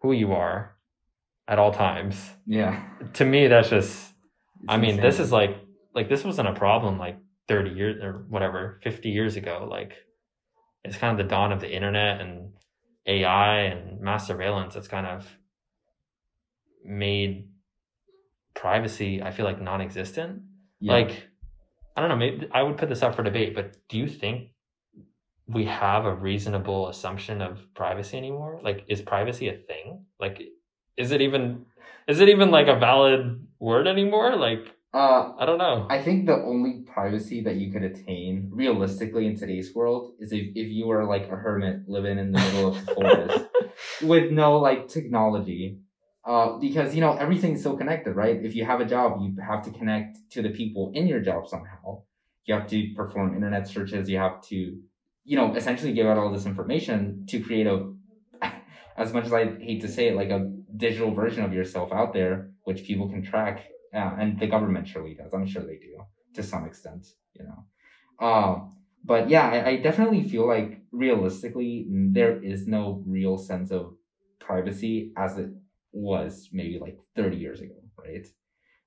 who 0.00 0.12
you 0.12 0.32
are 0.32 0.76
at 1.48 1.58
all 1.58 1.72
times. 1.72 2.30
Yeah. 2.46 2.84
To 3.14 3.24
me, 3.24 3.48
that's 3.48 3.70
just, 3.70 4.12
It's 4.62 4.68
I 4.68 4.76
mean, 4.76 5.00
this 5.00 5.18
is 5.18 5.32
like, 5.32 5.56
like 5.94 6.08
this 6.08 6.22
wasn't 6.22 6.48
a 6.48 6.52
problem 6.52 6.98
like 6.98 7.16
30 7.48 7.70
years 7.70 8.04
or 8.04 8.24
whatever, 8.28 8.78
50 8.84 9.08
years 9.08 9.36
ago. 9.36 9.66
Like 9.68 9.94
it's 10.86 10.96
kind 10.96 11.18
of 11.18 11.24
the 11.24 11.28
dawn 11.28 11.52
of 11.52 11.60
the 11.60 11.70
internet 11.70 12.20
and 12.20 12.52
AI 13.06 13.58
and 13.60 14.00
mass 14.00 14.26
surveillance 14.26 14.74
that's 14.74 14.88
kind 14.88 15.06
of 15.06 15.26
made 16.84 17.48
privacy, 18.54 19.22
I 19.22 19.30
feel 19.30 19.44
like 19.44 19.60
non 19.60 19.80
existent. 19.80 20.42
Yeah. 20.80 20.92
Like, 20.92 21.28
I 21.96 22.00
don't 22.00 22.10
know, 22.10 22.16
maybe 22.16 22.48
I 22.52 22.62
would 22.62 22.76
put 22.76 22.88
this 22.88 23.02
up 23.02 23.14
for 23.14 23.22
debate, 23.22 23.54
but 23.54 23.76
do 23.88 23.98
you 23.98 24.08
think 24.08 24.50
we 25.46 25.64
have 25.66 26.04
a 26.04 26.14
reasonable 26.14 26.88
assumption 26.88 27.40
of 27.40 27.72
privacy 27.74 28.16
anymore? 28.16 28.60
Like, 28.62 28.84
is 28.88 29.00
privacy 29.00 29.48
a 29.48 29.56
thing? 29.56 30.04
Like, 30.18 30.42
is 30.96 31.12
it 31.12 31.20
even, 31.20 31.66
is 32.08 32.20
it 32.20 32.28
even 32.28 32.50
like 32.50 32.68
a 32.68 32.78
valid 32.78 33.46
word 33.58 33.86
anymore? 33.86 34.36
Like, 34.36 34.66
uh, 34.96 35.34
I 35.38 35.44
don't 35.44 35.58
know. 35.58 35.86
I 35.90 36.00
think 36.02 36.24
the 36.24 36.36
only 36.36 36.80
privacy 36.90 37.42
that 37.42 37.56
you 37.56 37.70
could 37.70 37.82
attain 37.82 38.48
realistically 38.50 39.26
in 39.26 39.36
today's 39.36 39.74
world 39.74 40.14
is 40.18 40.32
if, 40.32 40.46
if 40.54 40.68
you 40.68 40.86
were 40.86 41.04
like 41.04 41.28
a 41.30 41.36
hermit 41.36 41.86
living 41.86 42.18
in 42.18 42.32
the 42.32 42.38
middle 42.38 42.68
of 42.68 42.86
the 42.86 42.94
forest 42.94 43.44
with 44.02 44.32
no 44.32 44.56
like 44.56 44.88
technology. 44.88 45.80
Uh, 46.24 46.56
because 46.58 46.94
you 46.94 47.02
know 47.02 47.12
everything's 47.12 47.62
so 47.62 47.76
connected, 47.76 48.16
right? 48.16 48.42
If 48.42 48.56
you 48.56 48.64
have 48.64 48.80
a 48.80 48.86
job, 48.86 49.20
you 49.20 49.36
have 49.46 49.62
to 49.64 49.70
connect 49.70 50.16
to 50.30 50.40
the 50.40 50.48
people 50.48 50.90
in 50.94 51.06
your 51.06 51.20
job 51.20 51.46
somehow. 51.46 52.02
You 52.46 52.54
have 52.54 52.66
to 52.68 52.94
perform 52.96 53.34
internet 53.34 53.68
searches. 53.68 54.08
You 54.08 54.16
have 54.16 54.40
to, 54.44 54.56
you 55.24 55.36
know, 55.36 55.54
essentially 55.54 55.92
give 55.92 56.06
out 56.06 56.16
all 56.16 56.32
this 56.32 56.46
information 56.46 57.26
to 57.28 57.40
create 57.40 57.66
a, 57.66 57.92
as 58.96 59.12
much 59.12 59.26
as 59.26 59.34
I 59.34 59.44
hate 59.44 59.82
to 59.82 59.88
say 59.88 60.08
it, 60.08 60.16
like 60.16 60.30
a 60.30 60.50
digital 60.74 61.12
version 61.12 61.44
of 61.44 61.52
yourself 61.52 61.92
out 61.92 62.14
there, 62.14 62.50
which 62.64 62.84
people 62.84 63.10
can 63.10 63.22
track. 63.22 63.66
Uh, 63.94 64.16
and 64.18 64.38
the 64.38 64.46
government 64.46 64.86
surely 64.88 65.14
does. 65.14 65.32
I'm 65.32 65.46
sure 65.46 65.62
they 65.62 65.76
do 65.76 65.98
to 66.34 66.42
some 66.42 66.66
extent, 66.66 67.06
you 67.34 67.44
know. 67.44 68.26
Um, 68.26 68.76
but 69.04 69.28
yeah, 69.30 69.48
I, 69.48 69.68
I 69.68 69.76
definitely 69.76 70.28
feel 70.28 70.46
like 70.46 70.80
realistically 70.92 71.86
there 71.88 72.42
is 72.42 72.66
no 72.66 73.02
real 73.06 73.38
sense 73.38 73.70
of 73.70 73.94
privacy 74.40 75.12
as 75.16 75.38
it 75.38 75.50
was 75.92 76.48
maybe 76.52 76.78
like 76.78 76.98
30 77.14 77.36
years 77.36 77.60
ago, 77.60 77.74
right? 77.98 78.26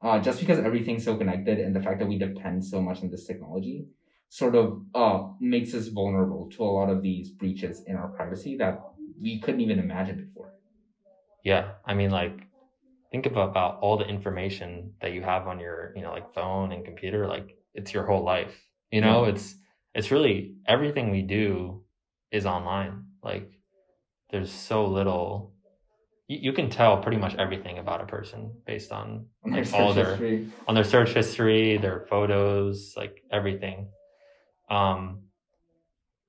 Uh, 0.01 0.19
just 0.19 0.39
because 0.39 0.59
everything's 0.59 1.03
so 1.03 1.17
connected 1.17 1.59
and 1.59 1.75
the 1.75 1.81
fact 1.81 1.99
that 1.99 2.07
we 2.07 2.17
depend 2.17 2.63
so 2.63 2.81
much 2.81 3.01
on 3.01 3.09
this 3.09 3.25
technology 3.25 3.85
sort 4.29 4.55
of 4.55 4.81
uh, 4.95 5.23
makes 5.39 5.73
us 5.73 5.87
vulnerable 5.87 6.49
to 6.51 6.63
a 6.63 6.65
lot 6.65 6.89
of 6.89 7.01
these 7.01 7.31
breaches 7.31 7.83
in 7.87 7.95
our 7.95 8.09
privacy 8.09 8.55
that 8.57 8.79
we 9.21 9.39
couldn't 9.39 9.61
even 9.61 9.79
imagine 9.79 10.25
before. 10.25 10.53
Yeah, 11.43 11.73
I 11.85 11.95
mean, 11.95 12.11
like, 12.11 12.39
think 13.11 13.25
about, 13.25 13.49
about 13.49 13.79
all 13.81 13.97
the 13.97 14.05
information 14.05 14.93
that 15.01 15.13
you 15.13 15.21
have 15.21 15.47
on 15.47 15.59
your, 15.59 15.93
you 15.95 16.01
know, 16.01 16.11
like 16.11 16.33
phone 16.33 16.71
and 16.71 16.85
computer. 16.85 17.27
Like, 17.27 17.57
it's 17.73 17.93
your 17.93 18.05
whole 18.05 18.23
life. 18.23 18.55
You 18.91 19.01
know, 19.01 19.25
yeah. 19.25 19.31
it's 19.31 19.55
it's 19.93 20.11
really 20.11 20.55
everything 20.67 21.11
we 21.11 21.21
do 21.21 21.83
is 22.31 22.45
online. 22.45 23.05
Like, 23.23 23.51
there's 24.31 24.51
so 24.51 24.85
little. 24.85 25.53
You, 26.27 26.39
you 26.41 26.53
can 26.53 26.69
tell 26.69 26.97
pretty 26.97 27.17
much 27.17 27.35
everything 27.35 27.79
about 27.79 28.01
a 28.01 28.05
person 28.05 28.51
based 28.65 28.91
on 28.91 29.25
like 29.45 29.71
all 29.73 29.93
their 29.93 30.11
history. 30.11 30.47
on 30.67 30.75
their 30.75 30.83
search 30.83 31.09
history, 31.09 31.77
their 31.77 32.05
photos, 32.09 32.93
like 32.95 33.23
everything. 33.31 33.87
Um, 34.69 35.23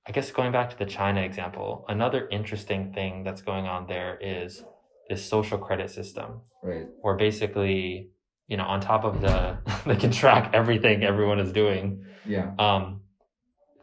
I 0.07 0.13
guess 0.13 0.31
going 0.31 0.51
back 0.51 0.71
to 0.71 0.79
the 0.79 0.87
China 0.87 1.21
example, 1.21 1.85
another 1.89 2.27
interesting 2.31 2.93
thing 2.93 3.23
that's 3.23 3.43
going 3.43 3.67
on 3.67 3.87
there 3.87 4.19
is 4.21 4.65
this 5.11 5.29
social 5.29 5.59
credit 5.59 5.91
system. 5.91 6.41
Right. 6.63 6.87
Where 7.03 7.17
basically, 7.17 8.11
you 8.47 8.57
know, 8.57 8.65
on 8.65 8.81
top 8.81 9.05
of 9.05 9.21
the 9.21 9.59
they 9.87 9.97
can 9.97 10.11
track 10.11 10.53
everything 10.55 11.03
everyone 11.03 11.41
is 11.41 11.53
doing. 11.53 12.05
Yeah. 12.25 12.53
Um, 12.59 13.03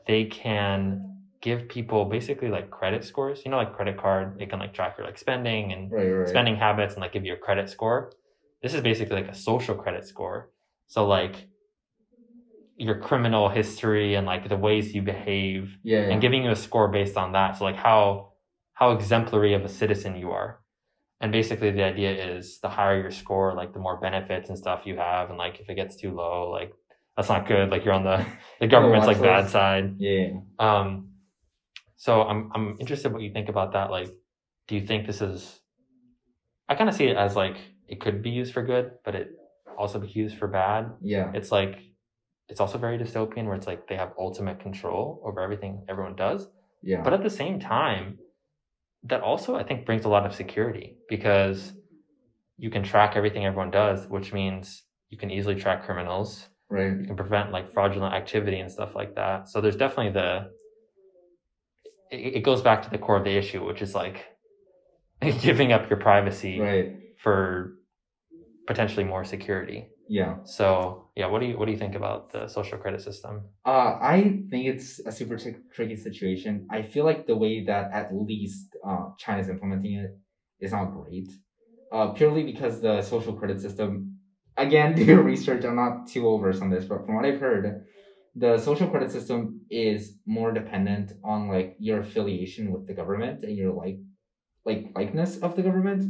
they 0.08 0.26
can 0.26 1.04
give 1.42 1.68
people 1.68 2.06
basically 2.06 2.50
like 2.50 2.72
credit 2.72 3.04
scores. 3.04 3.42
You 3.44 3.52
know, 3.52 3.58
like 3.58 3.76
credit 3.76 3.98
card, 3.98 4.40
they 4.40 4.48
can 4.48 4.58
like 4.58 4.74
track 4.74 4.98
your 4.98 5.06
like 5.06 5.20
spending 5.20 5.74
and 5.74 5.92
right, 5.92 6.08
right. 6.08 6.28
spending 6.28 6.56
habits 6.56 6.96
and 6.96 7.02
like 7.02 7.14
give 7.14 7.26
you 7.26 7.34
a 7.34 7.38
credit 7.38 7.70
score. 7.70 8.14
This 8.64 8.74
is 8.74 8.82
basically 8.82 9.18
like 9.22 9.30
a 9.30 9.36
social 9.36 9.76
credit 9.76 10.08
score. 10.08 10.50
So 10.88 11.06
like 11.06 11.36
your 12.78 13.00
criminal 13.00 13.50
history 13.50 14.16
and 14.16 14.26
like 14.26 14.48
the 14.48 14.56
ways 14.56 14.94
you 14.94 15.02
behave 15.02 15.78
yeah, 15.84 16.00
yeah. 16.00 16.12
and 16.12 16.22
giving 16.22 16.44
you 16.44 16.52
a 16.52 16.56
score 16.56 16.88
based 16.88 17.18
on 17.18 17.32
that 17.32 17.58
so 17.58 17.64
like 17.64 17.76
how 17.76 18.32
how 18.74 18.92
exemplary 18.92 19.56
of 19.56 19.66
a 19.66 19.70
citizen 19.70 20.16
you 20.16 20.30
are 20.30 20.60
and 21.22 21.32
basically 21.32 21.72
the 21.72 21.84
idea 21.84 22.36
is 22.36 22.60
the 22.60 22.70
higher 22.70 23.02
your 23.02 23.12
score 23.12 23.54
like 23.56 23.74
the 23.74 23.80
more 23.80 24.00
benefits 24.00 24.50
and 24.50 24.58
stuff 24.58 24.82
you 24.86 24.98
have 24.98 25.30
and 25.30 25.38
like 25.38 25.60
if 25.60 25.70
it 25.70 25.76
gets 25.76 25.96
too 25.96 26.12
low 26.12 26.50
like 26.50 26.72
that's 27.18 27.30
not 27.30 27.48
good. 27.48 27.72
Like 27.72 27.84
you're 27.84 27.96
on 27.96 28.04
the 28.04 28.24
the 28.60 28.68
government's 28.68 29.08
like 29.08 29.20
bad 29.20 29.50
side. 29.50 29.96
Yeah. 29.98 30.40
Um 30.60 31.10
so 32.00 32.22
i'm 32.22 32.52
i'm 32.54 32.78
interested 32.80 33.12
what 33.12 33.24
you 33.24 33.34
think 33.34 33.50
about 33.50 33.74
that. 33.74 33.90
Like 33.90 34.10
do 34.68 34.76
you 34.76 34.86
think 34.86 35.08
this 35.08 35.22
is 35.22 35.60
i 36.70 36.76
kind 36.76 36.90
of 36.90 36.96
see 36.96 37.06
it 37.06 37.18
as 37.18 37.36
like 37.36 37.58
it 37.88 38.00
could 38.00 38.22
be 38.22 38.30
used 38.30 38.54
for 38.54 38.62
good 38.62 38.92
but 39.04 39.16
it 39.16 39.30
also 39.78 40.00
be 40.00 40.08
used 40.08 40.38
for 40.38 40.48
bad. 40.48 40.92
Yeah. 41.02 41.32
It's 41.34 41.52
like 41.52 41.80
it's 42.50 42.62
also 42.62 42.78
very 42.78 42.98
dystopian 42.98 43.46
where 43.46 43.56
it's 43.56 43.68
like 43.68 43.88
they 43.88 43.96
have 43.96 44.14
ultimate 44.18 44.60
control 44.60 45.22
over 45.26 45.42
everything 45.42 45.84
everyone 45.90 46.16
does. 46.16 46.48
Yeah. 46.84 47.02
But 47.02 47.14
at 47.14 47.24
the 47.24 47.30
same 47.30 47.60
time, 47.60 48.20
that 49.10 49.22
also 49.22 49.56
I 49.56 49.64
think 49.64 49.86
brings 49.86 50.06
a 50.06 50.10
lot 50.10 50.26
of 50.26 50.34
security 50.34 50.98
because 51.10 51.74
you 52.58 52.70
can 52.70 52.84
track 52.84 53.16
everything 53.16 53.46
everyone 53.46 53.72
does, 53.72 54.08
which 54.08 54.34
means 54.34 54.84
you 55.10 55.18
can 55.18 55.32
easily 55.32 55.56
track 55.56 55.86
criminals. 55.86 56.48
Right. 56.70 56.98
You 57.00 57.06
can 57.06 57.16
prevent 57.16 57.52
like 57.52 57.74
fraudulent 57.74 58.14
activity 58.14 58.60
and 58.60 58.72
stuff 58.72 58.96
like 58.96 59.16
that. 59.16 59.48
So 59.50 59.62
there's 59.62 59.78
definitely 59.78 60.14
the 60.14 60.52
it, 62.12 62.36
it 62.38 62.44
goes 62.44 62.62
back 62.62 62.82
to 62.84 62.90
the 62.90 62.98
core 62.98 63.18
of 63.18 63.24
the 63.24 63.38
issue, 63.38 63.66
which 63.66 63.82
is 63.82 63.96
like 63.96 64.26
giving 65.42 65.72
up 65.72 65.90
your 65.90 66.00
privacy 66.00 66.60
right. 66.60 66.96
for 67.18 67.74
potentially 68.66 69.06
more 69.06 69.24
security. 69.24 69.90
Yeah. 70.10 70.38
So 70.44 71.10
yeah, 71.16 71.28
what 71.28 71.40
do 71.42 71.48
you 71.48 71.58
what 71.58 71.66
do 71.66 71.72
you 71.72 71.78
think 71.78 71.96
about 71.96 72.32
the 72.32 72.48
social 72.48 72.78
credit 72.78 73.02
system? 73.02 73.42
Uh, 73.66 73.98
I 74.02 74.42
think 74.50 74.68
it's 74.68 75.00
a 75.00 75.12
super 75.12 75.38
t- 75.38 75.56
tricky 75.74 75.96
situation. 75.96 76.68
I 76.72 76.82
feel 76.82 77.04
like 77.04 77.28
the 77.28 77.36
way 77.36 77.66
that 77.66 77.92
at 77.92 78.16
least 78.16 78.67
uh, 78.86 79.10
China's 79.18 79.50
implementing 79.50 79.96
it 79.96 80.18
is 80.60 80.72
not 80.72 80.94
great. 80.94 81.30
Uh, 81.92 82.10
purely 82.10 82.44
because 82.44 82.82
the 82.82 83.02
social 83.02 83.34
credit 83.34 83.62
system, 83.62 84.18
again, 84.58 84.96
do 84.96 85.04
your 85.04 85.22
research. 85.22 85.64
I'm 85.64 85.76
not 85.76 86.08
too 86.08 86.28
over 86.28 86.50
on 86.50 86.70
this, 86.70 86.86
but 86.86 87.06
from 87.06 87.16
what 87.16 87.26
I've 87.26 87.40
heard, 87.40 87.86
the 88.36 88.58
social 88.58 88.88
credit 88.88 89.12
system 89.12 89.62
is 89.70 90.18
more 90.26 90.52
dependent 90.52 91.14
on 91.24 91.48
like 91.48 91.76
your 91.80 92.00
affiliation 92.00 92.72
with 92.72 92.86
the 92.88 92.94
government 92.94 93.44
and 93.44 93.56
your 93.56 93.74
like 93.74 93.98
like 94.66 94.92
likeness 94.96 95.38
of 95.38 95.56
the 95.56 95.64
government 95.64 96.04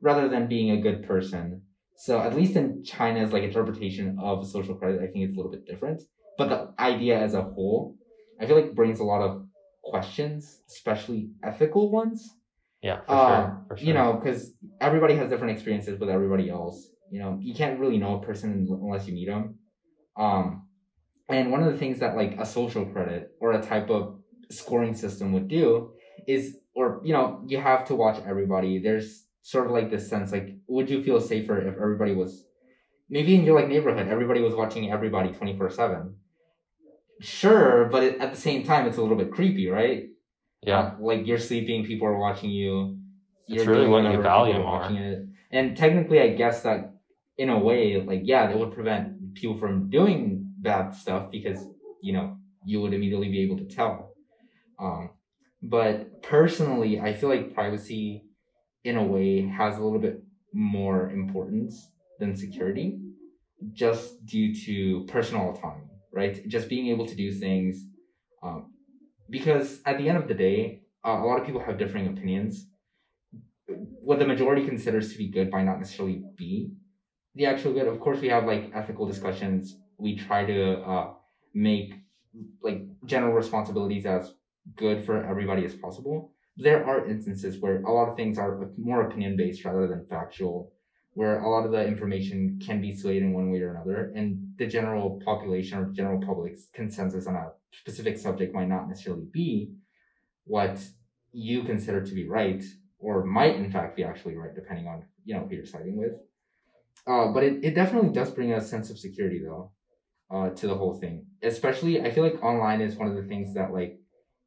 rather 0.00 0.28
than 0.28 0.46
being 0.46 0.70
a 0.70 0.80
good 0.80 1.06
person 1.06 1.62
so 2.00 2.20
at 2.20 2.36
least 2.36 2.54
in 2.54 2.84
China's 2.84 3.32
like 3.32 3.42
interpretation 3.42 4.18
of 4.20 4.48
social 4.48 4.76
credit, 4.76 5.02
I 5.02 5.08
think 5.08 5.24
it's 5.24 5.34
a 5.34 5.36
little 5.36 5.50
bit 5.50 5.66
different. 5.66 6.00
But 6.38 6.48
the 6.48 6.72
idea 6.78 7.18
as 7.18 7.34
a 7.34 7.42
whole, 7.42 7.96
I 8.40 8.46
feel 8.46 8.54
like 8.54 8.72
brings 8.76 9.00
a 9.00 9.04
lot 9.04 9.20
of 9.20 9.47
questions, 9.90 10.62
especially 10.68 11.30
ethical 11.42 11.90
ones. 11.90 12.34
Yeah, 12.82 13.00
for 13.06 13.12
uh, 13.12 13.28
sure. 13.28 13.64
For 13.68 13.76
sure. 13.76 13.86
You 13.86 13.94
know, 13.94 14.12
because 14.14 14.52
everybody 14.80 15.16
has 15.16 15.28
different 15.28 15.52
experiences 15.52 15.98
with 15.98 16.08
everybody 16.08 16.48
else. 16.50 16.88
You 17.10 17.20
know, 17.20 17.38
you 17.40 17.54
can't 17.54 17.80
really 17.80 17.98
know 17.98 18.20
a 18.20 18.22
person 18.24 18.66
unless 18.70 19.06
you 19.06 19.14
meet 19.14 19.28
them. 19.28 19.58
Um, 20.16 20.68
and 21.28 21.50
one 21.50 21.62
of 21.62 21.72
the 21.72 21.78
things 21.78 22.00
that 22.00 22.16
like 22.16 22.38
a 22.38 22.46
social 22.46 22.86
credit 22.86 23.30
or 23.40 23.52
a 23.52 23.62
type 23.62 23.90
of 23.90 24.18
scoring 24.50 24.94
system 24.94 25.32
would 25.32 25.48
do 25.48 25.92
is, 26.26 26.56
or 26.74 27.00
you 27.04 27.12
know, 27.12 27.42
you 27.46 27.58
have 27.58 27.86
to 27.86 27.94
watch 27.94 28.18
everybody. 28.26 28.78
There's 28.78 29.28
sort 29.48 29.66
of 29.66 29.72
like 29.72 29.90
this 29.90 30.08
sense 30.08 30.30
like 30.30 30.56
would 30.66 30.90
you 30.90 31.02
feel 31.02 31.20
safer 31.20 31.58
if 31.58 31.74
everybody 31.74 32.14
was 32.14 32.44
maybe 33.08 33.34
in 33.34 33.44
your 33.44 33.58
like 33.58 33.68
neighborhood 33.68 34.06
everybody 34.06 34.42
was 34.42 34.54
watching 34.54 34.92
everybody 34.92 35.30
24 35.30 35.70
7 35.70 36.14
sure 37.20 37.86
but 37.86 38.02
it, 38.02 38.20
at 38.20 38.34
the 38.34 38.40
same 38.40 38.64
time 38.64 38.86
it's 38.86 38.96
a 38.96 39.02
little 39.02 39.16
bit 39.16 39.30
creepy 39.32 39.68
right? 39.68 40.04
Yeah. 40.62 40.78
Uh, 40.78 40.94
like 41.00 41.26
you're 41.26 41.38
sleeping 41.38 41.84
people 41.84 42.08
are 42.08 42.18
watching 42.18 42.50
you. 42.50 42.98
You're 43.46 43.60
it's 43.60 43.66
really 43.68 43.88
what 43.88 44.10
you 44.10 44.20
value 44.20 44.58
more. 44.58 44.84
it. 44.90 45.26
and 45.50 45.76
technically 45.76 46.20
i 46.20 46.28
guess 46.28 46.62
that 46.62 46.94
in 47.38 47.48
a 47.48 47.58
way 47.58 48.02
like 48.02 48.20
yeah 48.24 48.46
that 48.46 48.58
would 48.58 48.72
prevent 48.72 49.34
people 49.34 49.56
from 49.56 49.88
doing 49.88 50.52
bad 50.58 50.94
stuff 50.94 51.30
because 51.30 51.58
you 52.02 52.12
know 52.12 52.36
you 52.64 52.80
would 52.82 52.92
immediately 52.92 53.30
be 53.30 53.40
able 53.40 53.56
to 53.56 53.64
tell. 53.64 54.12
Um 54.78 55.10
but 55.62 56.22
personally 56.22 57.00
i 57.00 57.12
feel 57.12 57.28
like 57.28 57.54
privacy 57.54 58.24
in 58.84 58.96
a 58.96 59.02
way 59.02 59.46
has 59.46 59.76
a 59.76 59.82
little 59.82 59.98
bit 59.98 60.22
more 60.52 61.10
importance 61.10 61.88
than 62.18 62.36
security 62.36 62.98
just 63.72 64.24
due 64.24 64.54
to 64.54 65.04
personal 65.06 65.50
autonomy 65.50 65.87
right? 66.12 66.46
Just 66.48 66.68
being 66.68 66.88
able 66.88 67.06
to 67.06 67.14
do 67.14 67.32
things 67.32 67.84
um, 68.42 68.72
because 69.30 69.80
at 69.84 69.98
the 69.98 70.08
end 70.08 70.18
of 70.18 70.28
the 70.28 70.34
day 70.34 70.82
uh, 71.04 71.20
a 71.22 71.24
lot 71.24 71.38
of 71.38 71.46
people 71.46 71.60
have 71.60 71.78
differing 71.78 72.08
opinions. 72.08 72.68
What 73.66 74.18
the 74.18 74.26
majority 74.26 74.66
considers 74.66 75.12
to 75.12 75.18
be 75.18 75.28
good 75.28 75.50
might 75.50 75.64
not 75.64 75.78
necessarily 75.78 76.22
be 76.36 76.72
the 77.34 77.46
actual 77.46 77.72
good. 77.72 77.86
Of 77.86 78.00
course 78.00 78.20
we 78.20 78.28
have 78.28 78.44
like 78.44 78.70
ethical 78.74 79.06
discussions. 79.06 79.76
We 79.98 80.16
try 80.16 80.44
to 80.44 80.80
uh, 80.80 81.12
make 81.54 81.94
like 82.62 82.82
general 83.04 83.32
responsibilities 83.32 84.06
as 84.06 84.34
good 84.76 85.04
for 85.04 85.24
everybody 85.24 85.64
as 85.64 85.74
possible. 85.74 86.32
There 86.56 86.84
are 86.84 87.06
instances 87.06 87.60
where 87.60 87.82
a 87.82 87.92
lot 87.92 88.08
of 88.08 88.16
things 88.16 88.38
are 88.38 88.70
more 88.76 89.02
opinion 89.02 89.36
based 89.36 89.64
rather 89.64 89.86
than 89.86 90.06
factual, 90.08 90.72
where 91.18 91.40
a 91.40 91.50
lot 91.50 91.66
of 91.66 91.72
the 91.72 91.84
information 91.84 92.60
can 92.64 92.80
be 92.80 92.96
swayed 92.96 93.22
in 93.22 93.32
one 93.32 93.50
way 93.50 93.60
or 93.60 93.74
another, 93.74 94.12
and 94.14 94.54
the 94.56 94.68
general 94.68 95.20
population 95.24 95.76
or 95.76 95.86
general 95.90 96.20
public's 96.24 96.68
consensus 96.72 97.26
on 97.26 97.34
a 97.34 97.48
specific 97.72 98.16
subject 98.16 98.54
might 98.54 98.68
not 98.68 98.88
necessarily 98.88 99.26
be 99.32 99.74
what 100.44 100.78
you 101.32 101.64
consider 101.64 102.00
to 102.06 102.14
be 102.14 102.28
right, 102.28 102.62
or 103.00 103.24
might 103.24 103.56
in 103.56 103.68
fact 103.68 103.96
be 103.96 104.04
actually 104.04 104.36
right, 104.36 104.54
depending 104.54 104.86
on 104.86 105.02
you 105.24 105.34
know 105.34 105.44
who 105.44 105.56
you're 105.56 105.66
siding 105.66 105.96
with. 105.96 106.12
Uh, 107.04 107.32
but 107.32 107.42
it, 107.42 107.64
it 107.64 107.74
definitely 107.74 108.10
does 108.10 108.30
bring 108.30 108.52
a 108.52 108.60
sense 108.60 108.88
of 108.88 108.96
security 108.96 109.42
though, 109.44 109.72
uh, 110.30 110.50
to 110.50 110.68
the 110.68 110.76
whole 110.76 110.94
thing. 110.94 111.26
Especially, 111.42 112.00
I 112.00 112.12
feel 112.12 112.22
like 112.22 112.40
online 112.44 112.80
is 112.80 112.94
one 112.94 113.08
of 113.08 113.16
the 113.16 113.24
things 113.24 113.54
that 113.54 113.72
like 113.72 113.98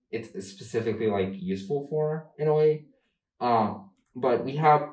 it's 0.10 0.30
specifically 0.48 1.08
like 1.08 1.34
useful 1.34 1.86
for 1.90 2.30
in 2.40 2.48
a 2.48 2.54
way. 2.54 2.86
Um, 3.42 3.90
but 4.16 4.46
we 4.46 4.56
have 4.56 4.84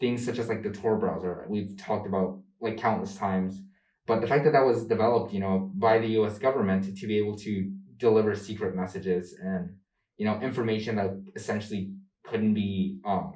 things 0.00 0.24
such 0.24 0.38
as 0.38 0.48
like 0.48 0.62
the 0.62 0.70
Tor 0.70 0.96
browser 0.96 1.46
we've 1.48 1.76
talked 1.76 2.06
about 2.06 2.40
like 2.60 2.78
countless 2.78 3.16
times. 3.16 3.60
But 4.06 4.20
the 4.20 4.26
fact 4.26 4.44
that 4.44 4.52
that 4.52 4.64
was 4.64 4.86
developed, 4.86 5.32
you 5.34 5.40
know, 5.40 5.70
by 5.74 5.98
the 5.98 6.08
U.S. 6.20 6.38
government 6.38 6.96
to 6.98 7.06
be 7.06 7.18
able 7.18 7.36
to 7.38 7.70
deliver 7.98 8.34
secret 8.34 8.74
messages 8.74 9.34
and 9.42 9.76
you 10.16 10.26
know 10.26 10.40
information 10.40 10.96
that 10.96 11.10
essentially 11.36 11.92
couldn't 12.24 12.54
be 12.54 13.00
um, 13.04 13.34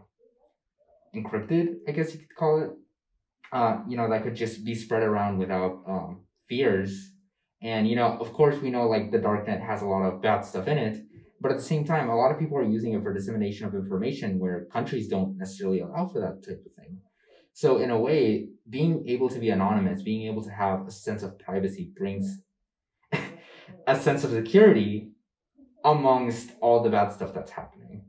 encrypted, 1.14 1.76
I 1.88 1.92
guess 1.92 2.12
you 2.12 2.20
could 2.20 2.34
call 2.36 2.62
it. 2.62 2.70
Uh, 3.52 3.80
you 3.86 3.96
know, 3.96 4.08
that 4.08 4.22
could 4.22 4.34
just 4.34 4.64
be 4.64 4.74
spread 4.74 5.02
around 5.02 5.38
without 5.38 5.82
um, 5.86 6.22
fears 6.48 7.12
And 7.60 7.86
you 7.88 7.96
know, 7.96 8.18
of 8.20 8.32
course, 8.32 8.60
we 8.60 8.70
know 8.70 8.88
like 8.88 9.10
the 9.10 9.18
darknet 9.18 9.60
has 9.60 9.82
a 9.82 9.86
lot 9.86 10.04
of 10.06 10.22
bad 10.22 10.44
stuff 10.44 10.68
in 10.68 10.78
it, 10.78 10.96
but 11.42 11.50
at 11.50 11.56
the 11.58 11.62
same 11.64 11.84
time, 11.84 12.08
a 12.08 12.16
lot 12.16 12.30
of 12.30 12.38
people 12.38 12.56
are 12.56 12.62
using 12.62 12.92
it 12.94 13.02
for 13.02 13.12
dissemination 13.12 13.66
of 13.66 13.74
information 13.74 14.38
where 14.38 14.66
countries 14.72 15.08
don't 15.08 15.36
necessarily 15.36 15.80
allow 15.80 16.06
for 16.06 16.20
that 16.20 16.46
type 16.46 16.62
of 16.64 16.72
thing. 16.74 16.98
So 17.52 17.78
in 17.78 17.90
a 17.90 17.98
way, 17.98 18.48
being 18.70 19.04
able 19.08 19.28
to 19.28 19.38
be 19.38 19.50
anonymous, 19.50 20.02
being 20.02 20.26
able 20.30 20.42
to 20.44 20.50
have 20.50 20.86
a 20.86 20.90
sense 20.90 21.22
of 21.22 21.38
privacy 21.38 21.90
brings 21.98 22.38
a 23.86 23.98
sense 23.98 24.24
of 24.24 24.30
security 24.30 25.10
amongst 25.84 26.52
all 26.60 26.82
the 26.82 26.90
bad 26.90 27.12
stuff 27.12 27.34
that's 27.34 27.50
happening. 27.50 28.04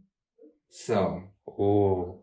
So, 0.70 1.24
Ooh, 1.50 2.20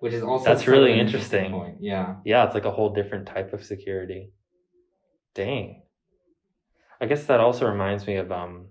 which 0.00 0.14
is 0.14 0.22
also 0.22 0.46
That's 0.46 0.66
really 0.66 0.92
an 0.92 1.00
interesting. 1.00 1.52
point. 1.52 1.76
Yeah. 1.80 2.16
yeah, 2.24 2.44
it's 2.46 2.54
like 2.54 2.64
a 2.64 2.70
whole 2.70 2.92
different 2.92 3.26
type 3.26 3.52
of 3.52 3.62
security. 3.62 4.32
Dang. 5.34 5.82
I 7.00 7.06
guess 7.06 7.26
that 7.26 7.40
also 7.40 7.66
reminds 7.70 8.06
me 8.06 8.16
of 8.16 8.32
um 8.32 8.69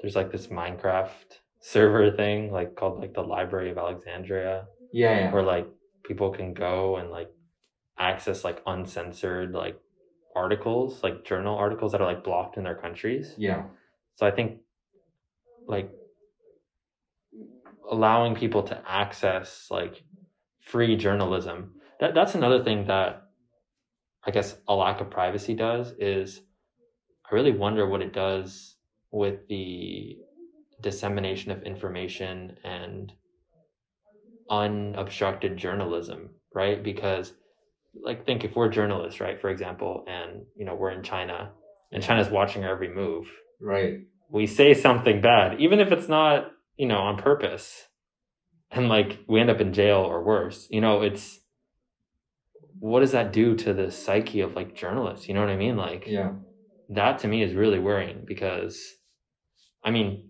there's 0.00 0.16
like 0.16 0.30
this 0.32 0.46
Minecraft 0.48 1.08
server 1.60 2.10
thing 2.10 2.52
like 2.52 2.76
called 2.76 3.00
like 3.00 3.14
the 3.14 3.22
Library 3.22 3.70
of 3.70 3.78
Alexandria 3.78 4.66
Yeah, 4.92 5.18
yeah. 5.18 5.32
where 5.32 5.42
like 5.42 5.68
people 6.04 6.30
can 6.30 6.54
go 6.54 6.96
and 6.96 7.10
like 7.10 7.30
access 7.98 8.44
like 8.44 8.62
uncensored 8.66 9.52
like 9.52 9.78
articles, 10.36 11.02
like 11.02 11.24
journal 11.24 11.56
articles 11.56 11.92
that 11.92 12.00
are 12.00 12.06
like 12.06 12.22
blocked 12.22 12.56
in 12.56 12.64
their 12.64 12.76
countries. 12.76 13.34
Yeah. 13.36 13.64
So 14.16 14.26
I 14.26 14.30
think 14.30 14.60
like 15.66 15.90
allowing 17.90 18.34
people 18.34 18.62
to 18.64 18.82
access 18.86 19.66
like 19.70 20.02
free 20.60 20.96
journalism. 20.96 21.74
That 22.00 22.14
that's 22.14 22.34
another 22.34 22.62
thing 22.62 22.86
that 22.86 23.22
I 24.24 24.30
guess 24.30 24.56
a 24.68 24.74
lack 24.74 25.00
of 25.00 25.10
privacy 25.10 25.54
does 25.54 25.92
is 25.98 26.40
I 27.30 27.34
really 27.34 27.52
wonder 27.52 27.88
what 27.88 28.02
it 28.02 28.12
does 28.12 28.76
with 29.10 29.46
the 29.48 30.18
dissemination 30.80 31.50
of 31.50 31.62
information 31.62 32.56
and 32.64 33.12
unobstructed 34.50 35.56
journalism, 35.56 36.30
right? 36.54 36.82
Because 36.82 37.32
like 38.02 38.26
think 38.26 38.44
if 38.44 38.54
we're 38.56 38.68
journalists, 38.68 39.20
right, 39.20 39.40
for 39.40 39.50
example, 39.50 40.04
and 40.06 40.42
you 40.56 40.64
know, 40.64 40.74
we're 40.74 40.90
in 40.90 41.02
China 41.02 41.50
and 41.92 42.02
China's 42.02 42.28
watching 42.30 42.64
our 42.64 42.72
every 42.72 42.92
move 42.94 43.26
Right. 43.60 44.00
we 44.30 44.46
say 44.46 44.74
something 44.74 45.20
bad, 45.20 45.60
even 45.60 45.80
if 45.80 45.90
it's 45.90 46.08
not, 46.08 46.52
you 46.76 46.86
know, 46.86 46.98
on 46.98 47.16
purpose, 47.16 47.86
and 48.70 48.88
like 48.88 49.18
we 49.26 49.40
end 49.40 49.50
up 49.50 49.60
in 49.60 49.72
jail 49.72 49.98
or 49.98 50.22
worse, 50.22 50.68
you 50.70 50.80
know, 50.80 51.02
it's 51.02 51.40
what 52.78 53.00
does 53.00 53.12
that 53.12 53.32
do 53.32 53.56
to 53.56 53.74
the 53.74 53.90
psyche 53.90 54.40
of 54.40 54.54
like 54.54 54.74
journalists? 54.76 55.26
You 55.28 55.34
know 55.34 55.40
what 55.40 55.50
I 55.50 55.56
mean? 55.56 55.76
Like 55.76 56.06
Yeah. 56.06 56.32
that 56.90 57.18
to 57.20 57.28
me 57.28 57.42
is 57.42 57.54
really 57.54 57.78
worrying 57.78 58.24
because, 58.26 58.78
I 59.88 59.90
mean, 59.90 60.24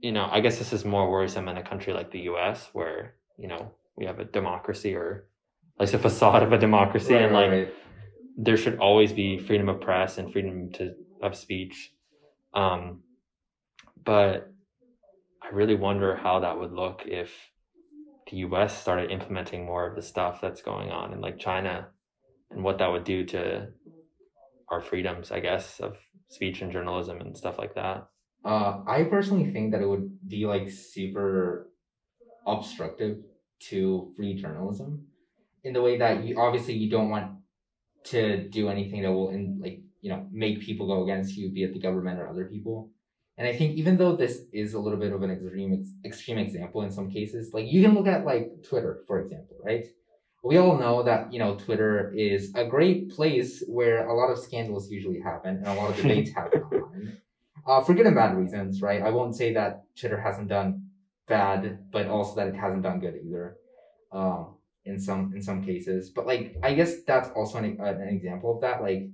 you 0.00 0.12
know, 0.12 0.28
I 0.30 0.38
guess 0.38 0.56
this 0.56 0.72
is 0.72 0.84
more 0.84 1.10
worrisome 1.10 1.48
in 1.48 1.56
a 1.56 1.64
country 1.64 1.92
like 1.92 2.12
the 2.12 2.20
U.S. 2.30 2.68
where 2.72 3.14
you 3.36 3.48
know 3.48 3.72
we 3.96 4.06
have 4.06 4.20
a 4.20 4.24
democracy 4.24 4.94
or 4.94 5.26
at 5.74 5.80
least 5.80 5.94
a 5.94 5.98
facade 5.98 6.44
of 6.44 6.52
a 6.52 6.58
democracy, 6.58 7.14
Right, 7.14 7.24
and 7.24 7.34
like 7.34 7.50
right. 7.50 7.74
there 8.36 8.56
should 8.56 8.78
always 8.78 9.12
be 9.12 9.36
freedom 9.36 9.68
of 9.68 9.80
press 9.80 10.18
and 10.18 10.32
freedom 10.32 10.70
to 10.74 10.94
of 11.20 11.34
speech. 11.34 11.92
Um, 12.54 13.00
but 14.04 14.48
I 15.42 15.48
really 15.52 15.74
wonder 15.74 16.14
how 16.14 16.38
that 16.38 16.56
would 16.56 16.72
look 16.72 17.02
if 17.04 17.32
the 18.30 18.36
U.S. 18.48 18.80
started 18.80 19.10
implementing 19.10 19.66
more 19.66 19.88
of 19.88 19.96
the 19.96 20.02
stuff 20.02 20.40
that's 20.40 20.62
going 20.62 20.92
on 20.92 21.12
in 21.12 21.20
like 21.20 21.40
China, 21.40 21.88
and 22.52 22.62
what 22.62 22.78
that 22.78 22.92
would 22.92 23.02
do 23.02 23.24
to 23.24 23.66
our 24.68 24.80
freedoms, 24.80 25.32
I 25.32 25.40
guess, 25.40 25.80
of 25.80 25.96
speech 26.28 26.62
and 26.62 26.70
journalism 26.70 27.20
and 27.20 27.36
stuff 27.36 27.58
like 27.58 27.74
that. 27.74 28.06
Uh, 28.46 28.84
I 28.86 29.02
personally 29.02 29.50
think 29.50 29.72
that 29.72 29.82
it 29.82 29.88
would 29.88 30.08
be 30.28 30.46
like 30.46 30.70
super 30.70 31.68
obstructive 32.46 33.18
to 33.68 34.12
free 34.16 34.34
journalism 34.34 35.08
in 35.64 35.72
the 35.72 35.82
way 35.82 35.98
that 35.98 36.24
you 36.24 36.38
obviously 36.38 36.74
you 36.74 36.88
don't 36.88 37.10
want 37.10 37.32
to 38.04 38.48
do 38.48 38.68
anything 38.68 39.02
that 39.02 39.10
will 39.10 39.30
in, 39.30 39.58
like 39.60 39.80
you 40.00 40.10
know 40.10 40.28
make 40.30 40.60
people 40.60 40.86
go 40.86 41.02
against 41.02 41.36
you, 41.36 41.50
be 41.50 41.64
it 41.64 41.72
the 41.72 41.80
government 41.80 42.20
or 42.20 42.28
other 42.28 42.44
people. 42.44 42.92
And 43.36 43.48
I 43.48 43.52
think 43.52 43.74
even 43.74 43.96
though 43.96 44.14
this 44.14 44.42
is 44.52 44.74
a 44.74 44.78
little 44.78 45.00
bit 45.00 45.12
of 45.12 45.24
an 45.24 45.32
extreme 45.32 45.84
extreme 46.04 46.38
example 46.38 46.82
in 46.82 46.92
some 46.92 47.10
cases, 47.10 47.50
like 47.52 47.66
you 47.66 47.82
can 47.82 47.94
look 47.94 48.06
at 48.06 48.24
like 48.24 48.62
Twitter, 48.62 49.02
for 49.08 49.20
example, 49.20 49.56
right? 49.64 49.86
We 50.44 50.58
all 50.58 50.78
know 50.78 51.02
that 51.02 51.32
you 51.32 51.40
know 51.40 51.56
Twitter 51.56 52.14
is 52.14 52.52
a 52.54 52.64
great 52.64 53.10
place 53.10 53.64
where 53.66 54.06
a 54.06 54.14
lot 54.14 54.30
of 54.30 54.38
scandals 54.38 54.88
usually 54.88 55.18
happen 55.18 55.56
and 55.56 55.66
a 55.66 55.74
lot 55.74 55.90
of 55.90 55.96
debates 56.00 56.30
happen 56.30 56.62
online 56.62 57.18
uh, 57.66 57.82
for 57.82 57.94
good 57.94 58.06
and 58.06 58.14
bad 58.14 58.36
reasons, 58.36 58.80
right? 58.80 59.02
I 59.02 59.10
won't 59.10 59.36
say 59.36 59.52
that 59.54 59.84
Twitter 59.98 60.20
hasn't 60.20 60.48
done 60.48 60.88
bad, 61.26 61.90
but 61.90 62.06
also 62.06 62.36
that 62.36 62.48
it 62.48 62.54
hasn't 62.54 62.82
done 62.82 63.00
good 63.00 63.14
either, 63.26 63.56
um, 64.12 64.54
in 64.84 65.00
some 65.00 65.32
in 65.34 65.42
some 65.42 65.64
cases. 65.64 66.10
But 66.10 66.26
like, 66.26 66.56
I 66.62 66.74
guess 66.74 67.02
that's 67.06 67.30
also 67.30 67.58
an, 67.58 67.78
an 67.80 68.08
example 68.08 68.54
of 68.54 68.60
that. 68.62 68.82
Like, 68.82 69.08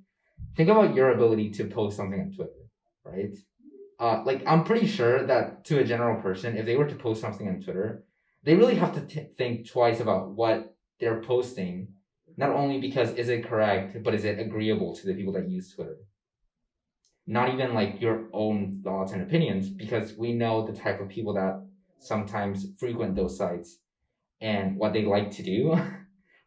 think 0.57 0.69
about 0.69 0.95
your 0.95 1.12
ability 1.12 1.51
to 1.53 1.65
post 1.65 1.97
something 1.97 2.21
on 2.21 2.33
Twitter, 2.33 2.53
right? 3.05 3.35
Uh, 3.99 4.23
like, 4.25 4.43
I'm 4.47 4.65
pretty 4.65 4.87
sure 4.87 5.25
that 5.27 5.65
to 5.67 5.79
a 5.79 5.85
general 5.85 6.21
person, 6.21 6.57
if 6.57 6.67
they 6.67 6.77
were 6.77 6.88
to 6.88 6.95
post 6.97 7.21
something 7.21 7.49
on 7.49 7.61
Twitter, 7.62 8.05
they 8.43 8.55
really 8.55 8.75
have 8.75 8.95
to 8.95 9.01
t- 9.01 9.29
think 9.38 9.71
twice 9.71 10.01
about 10.01 10.31
what 10.31 10.75
they're 10.99 11.23
posting. 11.23 11.88
Not 12.37 12.51
only 12.51 12.81
because 12.81 13.12
is 13.12 13.29
it 13.29 13.47
correct, 13.47 14.03
but 14.03 14.15
is 14.15 14.25
it 14.25 14.38
agreeable 14.38 14.95
to 14.97 15.07
the 15.07 15.15
people 15.15 15.33
that 15.35 15.49
use 15.49 15.73
Twitter? 15.73 15.97
Not 17.33 17.53
even 17.55 17.75
like 17.75 18.01
your 18.01 18.29
own 18.33 18.81
thoughts 18.85 19.12
and 19.12 19.23
opinions 19.23 19.71
because 19.71 20.14
we 20.16 20.33
know 20.33 20.66
the 20.66 20.79
type 20.79 21.01
of 21.01 21.09
people 21.09 21.35
that 21.35 21.64
sometimes 21.99 22.66
frequent 22.79 23.16
those 23.16 23.38
sites 23.38 23.79
and 24.40 24.77
what 24.77 24.92
they 24.92 25.05
like 25.05 25.31
to 25.31 25.42
do 25.42 25.75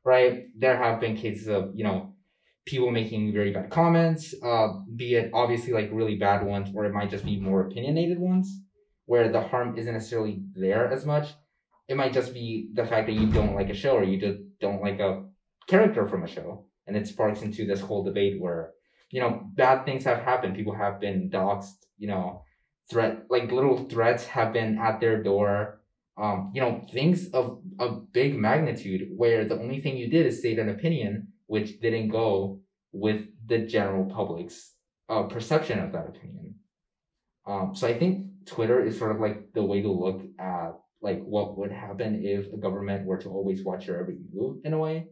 right? 0.06 0.46
There 0.56 0.78
have 0.78 1.00
been 1.02 1.18
cases 1.18 1.48
of 1.48 1.72
you 1.74 1.84
know 1.84 2.14
people 2.66 2.92
making 2.92 3.32
very 3.32 3.52
bad 3.52 3.70
comments 3.70 4.34
uh 4.44 4.68
be 4.96 5.16
it 5.16 5.30
obviously 5.34 5.72
like 5.74 5.90
really 5.92 6.16
bad 6.16 6.44
ones 6.44 6.70
or 6.74 6.86
it 6.86 6.94
might 6.94 7.12
just 7.12 7.26
be 7.26 7.40
more 7.40 7.68
opinionated 7.68 8.18
ones 8.18 8.48
where 9.06 9.32
the 9.32 9.42
harm 9.42 9.78
isn't 9.78 9.94
necessarily 9.94 10.42
there 10.56 10.92
as 10.92 11.06
much. 11.06 11.28
It 11.88 11.98
might 11.98 12.14
just 12.14 12.34
be 12.34 12.70
the 12.74 12.86
fact 12.86 13.06
that 13.08 13.14
you 13.14 13.28
don't 13.28 13.56
like 13.56 13.70
a 13.70 13.76
show 13.76 13.96
or 13.98 14.04
you 14.04 14.20
just 14.20 14.40
don't 14.60 14.82
like 14.82 15.00
a 15.00 15.26
character 15.68 16.08
from 16.08 16.24
a 16.24 16.28
show 16.28 16.66
and 16.88 16.96
it 16.96 17.08
sparks 17.08 17.42
into 17.42 17.66
this 17.66 17.82
whole 17.82 18.04
debate 18.04 18.40
where 18.40 18.72
you 19.10 19.22
know, 19.22 19.42
bad 19.54 19.86
things 19.86 20.04
have 20.04 20.22
happened. 20.24 20.56
People 20.56 20.76
have 20.76 21.00
been 21.00 21.30
doxxed, 21.30 21.86
you 21.98 22.08
know, 22.08 22.44
threat, 22.90 23.26
like 23.30 23.52
little 23.52 23.90
threats 23.90 24.26
have 24.26 24.54
been 24.54 24.78
at 24.78 25.00
their 25.00 25.22
door. 25.22 25.82
Um, 26.18 26.52
you 26.54 26.62
know, 26.62 26.86
things 26.92 27.30
of 27.32 27.62
a 27.80 27.90
big 27.90 28.38
magnitude 28.38 29.10
where 29.16 29.44
the 29.46 29.60
only 29.60 29.82
thing 29.82 29.98
you 29.98 30.10
did 30.10 30.26
is 30.26 30.40
state 30.40 30.60
an 30.60 30.70
opinion 30.70 31.28
which 31.48 31.80
didn't 31.82 32.10
go 32.10 32.62
with 32.92 33.22
the 33.46 33.60
general 33.60 34.06
public's 34.06 34.74
uh, 35.10 35.24
perception 35.24 35.80
of 35.80 35.92
that 35.92 36.08
opinion. 36.08 36.56
Um, 37.46 37.76
so 37.76 37.88
I 37.88 37.98
think 37.98 38.26
Twitter 38.46 38.84
is 38.84 38.98
sort 38.98 39.12
of 39.12 39.20
like 39.20 39.54
the 39.54 39.64
way 39.64 39.82
to 39.82 39.92
look 39.92 40.24
at 40.40 40.72
like 41.02 41.24
what 41.24 41.58
would 41.58 41.72
happen 41.72 42.22
if 42.24 42.52
a 42.52 42.58
government 42.58 43.06
were 43.06 43.18
to 43.18 43.30
always 43.30 43.64
watch 43.64 43.86
your 43.86 44.00
every 44.00 44.18
move 44.34 44.58
in 44.64 44.74
a 44.74 44.80
way. 44.80 45.08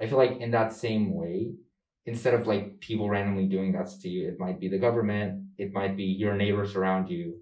I 0.00 0.06
feel 0.06 0.18
like 0.18 0.40
in 0.40 0.50
that 0.50 0.72
same 0.72 1.14
way, 1.14 1.52
instead 2.06 2.34
of 2.34 2.46
like 2.46 2.80
people 2.80 3.08
randomly 3.08 3.46
doing 3.46 3.72
that 3.72 3.88
to 4.00 4.08
you, 4.08 4.28
it 4.28 4.38
might 4.38 4.60
be 4.60 4.68
the 4.68 4.78
government, 4.78 5.44
it 5.58 5.72
might 5.72 5.96
be 5.96 6.04
your 6.04 6.34
neighbors 6.34 6.74
around 6.74 7.10
you. 7.10 7.38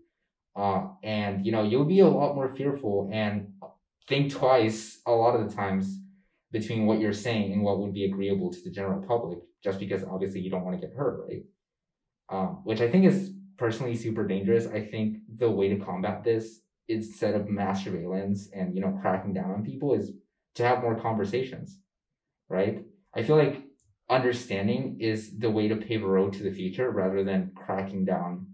Uh, 0.56 0.88
and 1.04 1.46
you 1.46 1.52
know, 1.52 1.62
you'll 1.62 1.84
be 1.84 2.00
a 2.00 2.08
lot 2.08 2.34
more 2.34 2.48
fearful 2.48 3.08
and 3.12 3.52
think 4.08 4.32
twice 4.32 5.00
a 5.06 5.12
lot 5.12 5.36
of 5.36 5.48
the 5.48 5.54
times 5.54 5.98
between 6.50 6.86
what 6.86 6.98
you're 6.98 7.12
saying 7.12 7.52
and 7.52 7.62
what 7.62 7.78
would 7.78 7.92
be 7.92 8.06
agreeable 8.06 8.50
to 8.50 8.60
the 8.62 8.70
general 8.70 9.06
public, 9.06 9.38
just 9.62 9.78
because 9.78 10.02
obviously 10.04 10.40
you 10.40 10.50
don't 10.50 10.64
want 10.64 10.80
to 10.80 10.86
get 10.86 10.96
hurt, 10.96 11.26
right? 11.28 11.42
Um, 12.30 12.60
which 12.64 12.80
I 12.80 12.90
think 12.90 13.04
is 13.04 13.32
personally 13.58 13.94
super 13.94 14.26
dangerous. 14.26 14.66
I 14.66 14.80
think 14.80 15.18
the 15.36 15.50
way 15.50 15.68
to 15.68 15.84
combat 15.84 16.24
this 16.24 16.60
instead 16.88 17.34
of 17.34 17.48
mass 17.48 17.84
surveillance 17.84 18.48
and 18.54 18.74
you 18.74 18.80
know 18.80 18.98
cracking 19.02 19.34
down 19.34 19.50
on 19.50 19.64
people 19.64 19.94
is 19.94 20.12
to 20.54 20.64
have 20.64 20.82
more 20.82 20.98
conversations, 20.98 21.78
right? 22.48 22.84
I 23.14 23.22
feel 23.22 23.36
like 23.36 23.62
understanding 24.10 24.96
is 25.00 25.38
the 25.38 25.50
way 25.50 25.68
to 25.68 25.76
pave 25.76 26.02
a 26.02 26.06
road 26.06 26.32
to 26.34 26.42
the 26.42 26.52
future 26.52 26.90
rather 26.90 27.22
than 27.24 27.52
cracking 27.54 28.04
down 28.04 28.46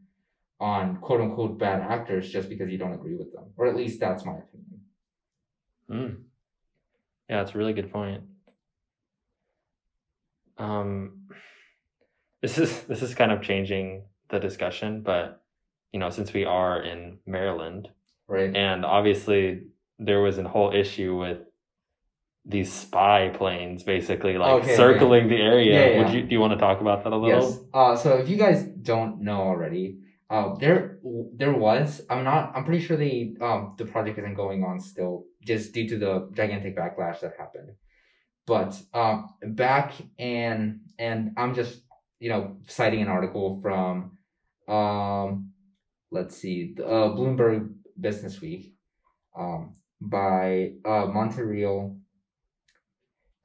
on 0.61 0.97
quote 0.97 1.21
unquote 1.21 1.59
bad 1.59 1.81
actors 1.81 2.31
just 2.31 2.49
because 2.49 2.71
you 2.71 2.79
don't 2.79 2.95
agree 2.95 3.17
with 3.17 3.33
them. 3.33 3.45
Or 3.57 3.67
at 3.67 3.77
least 3.77 4.01
that's 4.01 4.25
my 4.25 4.35
opinion. 4.35 4.81
Mm. 5.91 6.17
Yeah, 7.29 7.43
it's 7.43 7.55
a 7.55 7.59
really 7.59 7.73
good 7.73 7.93
point. 7.93 8.23
Um, 10.59 11.29
this 12.43 12.59
is 12.59 12.83
this 12.83 13.03
is 13.03 13.15
kind 13.15 13.33
of 13.33 13.43
changing 13.43 14.05
the 14.31 14.39
discussion, 14.39 15.03
but 15.03 15.43
you 15.93 16.01
know, 16.01 16.11
since 16.11 16.33
we 16.33 16.45
are 16.45 16.83
in 16.83 17.19
Maryland, 17.27 17.89
Right. 18.27 18.55
and 18.57 18.85
obviously 18.85 19.65
there 19.99 20.21
was 20.21 20.39
a 20.39 20.49
whole 20.49 20.73
issue 20.75 21.17
with 21.17 21.39
these 22.47 22.73
spy 22.73 23.31
planes 23.35 23.83
basically 23.83 24.37
like 24.37 24.63
Okay, 24.63 24.77
circling 24.77 25.29
the 25.29 25.37
area. 25.37 25.73
Yeah, 25.73 25.87
yeah. 25.87 26.05
Would 26.05 26.15
you 26.15 26.23
do 26.23 26.35
you 26.35 26.41
want 26.41 26.53
to 26.53 26.59
talk 26.59 26.81
about 26.81 27.05
that 27.05 27.13
a 27.13 27.17
little? 27.17 27.51
Yes. 27.51 27.59
Uh, 27.73 27.97
so 27.97 28.19
if 28.19 28.29
you 28.29 28.37
guys 28.37 28.63
don't 28.65 29.23
know 29.23 29.41
already, 29.41 30.01
uh, 30.29 30.55
there 30.57 30.99
there 31.35 31.55
was. 31.55 32.03
I'm 32.11 32.25
not. 32.25 32.53
I'm 32.55 32.65
pretty 32.65 32.85
sure 32.85 32.97
the 32.97 33.37
um 33.41 33.75
the 33.79 33.87
project 33.87 34.19
isn't 34.19 34.35
going 34.35 34.63
on 34.63 34.79
still, 34.81 35.25
just 35.43 35.73
due 35.73 35.89
to 35.89 35.99
the 35.99 36.31
gigantic 36.35 36.77
backlash 36.77 37.21
that 37.21 37.35
happened. 37.39 37.71
But 38.47 38.79
um, 38.93 39.35
back 39.43 39.95
and 40.19 40.81
and 40.99 41.33
I'm 41.39 41.55
just 41.55 41.81
you 42.21 42.29
know 42.29 42.59
citing 42.69 43.01
an 43.01 43.09
article 43.09 43.61
from 43.63 44.19
um, 44.69 45.53
let's 46.11 46.37
see, 46.37 46.75
the, 46.77 46.87
uh, 46.87 47.09
Bloomberg 47.15 47.73
Business 47.99 48.41
Week, 48.41 48.75
um, 49.39 49.75
by 50.01 50.73
uh 50.85 51.07
Monte 51.07 51.41
Reel 51.41 51.97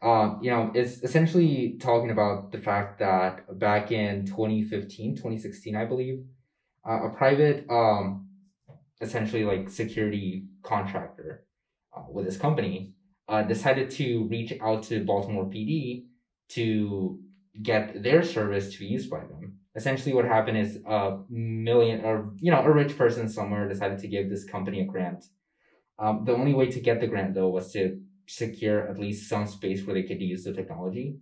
um, 0.02 0.40
you 0.42 0.50
know, 0.50 0.72
it's 0.74 1.04
essentially 1.04 1.78
talking 1.80 2.12
about 2.12 2.52
the 2.52 2.58
fact 2.58 3.00
that 3.00 3.60
back 3.60 3.92
in 3.92 4.26
2015, 4.26 5.16
2016, 5.16 5.76
I 5.76 5.86
believe, 5.86 6.24
uh, 6.88 7.08
a 7.08 7.10
private, 7.10 7.66
um, 7.70 8.28
essentially 9.02 9.44
like 9.44 9.70
security 9.70 10.48
contractor 10.64 11.46
uh, 11.96 12.04
with 12.10 12.26
this 12.26 12.38
company 12.38 12.94
uh, 13.28 13.44
decided 13.44 13.90
to 13.92 14.28
reach 14.28 14.54
out 14.62 14.84
to 14.84 15.04
Baltimore 15.04 15.46
PD 15.46 16.06
to 16.50 17.20
get 17.62 18.02
their 18.02 18.24
service 18.24 18.74
to 18.74 18.80
be 18.80 18.86
used 18.86 19.10
by 19.10 19.20
them. 19.20 19.60
Essentially, 19.76 20.14
what 20.14 20.26
happened 20.26 20.58
is 20.58 20.80
a 20.88 21.20
million 21.30 22.04
or 22.04 22.34
you 22.38 22.52
know 22.52 22.62
a 22.62 22.72
rich 22.72 22.98
person 22.98 23.30
somewhere 23.30 23.70
decided 23.70 24.00
to 24.00 24.08
give 24.08 24.30
this 24.30 24.44
company 24.44 24.82
a 24.82 24.86
grant. 24.86 25.26
Um, 26.00 26.24
the 26.26 26.34
only 26.34 26.54
way 26.54 26.72
to 26.72 26.80
get 26.80 27.00
the 27.00 27.08
grant 27.08 27.36
though 27.36 27.50
was 27.50 27.72
to 27.74 28.00
secure 28.30 28.88
at 28.88 29.00
least 29.00 29.28
some 29.28 29.48
space 29.48 29.86
where 29.86 29.96
they 29.96 30.04
could 30.04 30.22
use 30.22 30.44
the 30.44 30.54
technology. 30.54 31.18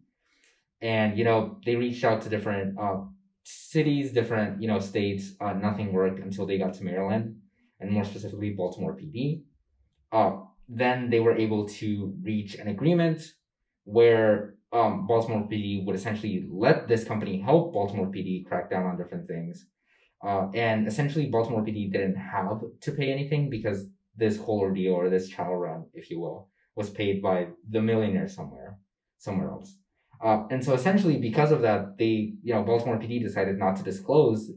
And 0.81 1.17
you 1.17 1.23
know, 1.23 1.59
they 1.65 1.75
reached 1.75 2.03
out 2.03 2.21
to 2.21 2.29
different 2.29 2.77
uh, 2.77 2.97
cities, 3.43 4.11
different 4.11 4.61
you 4.61 4.67
know 4.67 4.79
states. 4.79 5.31
Uh, 5.39 5.53
nothing 5.53 5.93
worked 5.93 6.19
until 6.19 6.45
they 6.45 6.57
got 6.57 6.73
to 6.75 6.83
Maryland, 6.83 7.37
and 7.79 7.89
more 7.89 8.03
specifically 8.03 8.51
Baltimore 8.51 8.95
PD. 8.95 9.43
Uh, 10.11 10.41
then 10.69 11.09
they 11.09 11.21
were 11.21 11.35
able 11.35 11.67
to 11.67 12.13
reach 12.21 12.55
an 12.55 12.67
agreement 12.67 13.21
where 13.85 14.55
um, 14.73 15.07
Baltimore 15.07 15.47
PD 15.49 15.85
would 15.85 15.95
essentially 15.95 16.45
let 16.51 16.87
this 16.87 17.05
company 17.05 17.39
help 17.39 17.73
Baltimore 17.73 18.07
PD 18.07 18.45
crack 18.45 18.69
down 18.69 18.85
on 18.85 18.97
different 18.97 19.27
things. 19.27 19.65
Uh, 20.21 20.47
and 20.53 20.87
essentially, 20.87 21.27
Baltimore 21.27 21.63
PD 21.63 21.91
didn't 21.91 22.15
have 22.15 22.61
to 22.81 22.91
pay 22.91 23.11
anything 23.11 23.49
because 23.49 23.87
this 24.17 24.37
whole 24.37 24.59
ordeal 24.59 24.93
or 24.93 25.09
this 25.09 25.29
trial 25.29 25.55
run, 25.55 25.85
if 25.93 26.09
you 26.09 26.19
will, 26.19 26.49
was 26.77 26.91
paid 26.91 27.21
by 27.21 27.47
the 27.69 27.81
millionaire 27.81 28.27
somewhere, 28.27 28.77
somewhere 29.17 29.49
else. 29.49 29.75
Uh, 30.23 30.43
and 30.51 30.63
so 30.63 30.73
essentially, 30.73 31.17
because 31.17 31.51
of 31.51 31.61
that, 31.63 31.97
they, 31.97 32.33
you 32.43 32.53
know, 32.53 32.63
Baltimore 32.63 32.97
PD 32.97 33.21
decided 33.21 33.57
not 33.57 33.75
to 33.77 33.83
disclose 33.83 34.51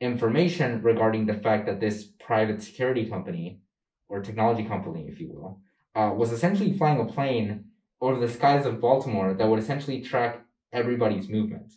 information 0.00 0.82
regarding 0.82 1.26
the 1.26 1.34
fact 1.34 1.66
that 1.66 1.80
this 1.80 2.04
private 2.04 2.62
security 2.62 3.06
company 3.08 3.60
or 4.08 4.20
technology 4.20 4.64
company, 4.64 5.06
if 5.08 5.20
you 5.20 5.28
will, 5.28 5.60
uh, 5.94 6.12
was 6.12 6.32
essentially 6.32 6.76
flying 6.76 7.00
a 7.00 7.04
plane 7.04 7.64
over 8.00 8.18
the 8.20 8.32
skies 8.32 8.66
of 8.66 8.80
Baltimore 8.80 9.32
that 9.34 9.48
would 9.48 9.58
essentially 9.58 10.02
track 10.02 10.44
everybody's 10.72 11.28
movement. 11.28 11.72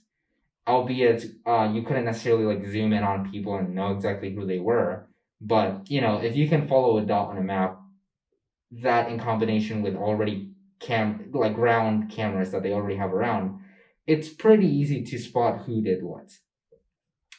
Albeit, 0.68 1.26
uh, 1.46 1.72
you 1.74 1.84
couldn't 1.84 2.06
necessarily 2.06 2.44
like 2.44 2.68
zoom 2.68 2.94
in 2.94 3.04
on 3.04 3.32
people 3.32 3.56
and 3.56 3.74
know 3.74 3.92
exactly 3.92 4.34
who 4.34 4.46
they 4.46 4.60
were. 4.60 5.08
But, 5.42 5.90
you 5.90 6.02
know, 6.02 6.18
if 6.18 6.36
you 6.36 6.50
can 6.50 6.68
follow 6.68 6.98
a 6.98 7.06
dot 7.06 7.30
on 7.30 7.38
a 7.38 7.42
map, 7.42 7.79
that 8.72 9.10
in 9.10 9.20
combination 9.20 9.82
with 9.82 9.96
already 9.96 10.52
cam 10.80 11.30
like 11.34 11.56
ground 11.56 12.12
cameras 12.12 12.52
that 12.52 12.64
they 12.64 12.74
already 12.74 12.96
have 12.96 13.14
around, 13.14 13.60
it's 14.08 14.30
pretty 14.30 14.68
easy 14.68 15.04
to 15.04 15.18
spot 15.18 15.62
who 15.66 15.82
did 15.82 16.04
what. 16.04 16.30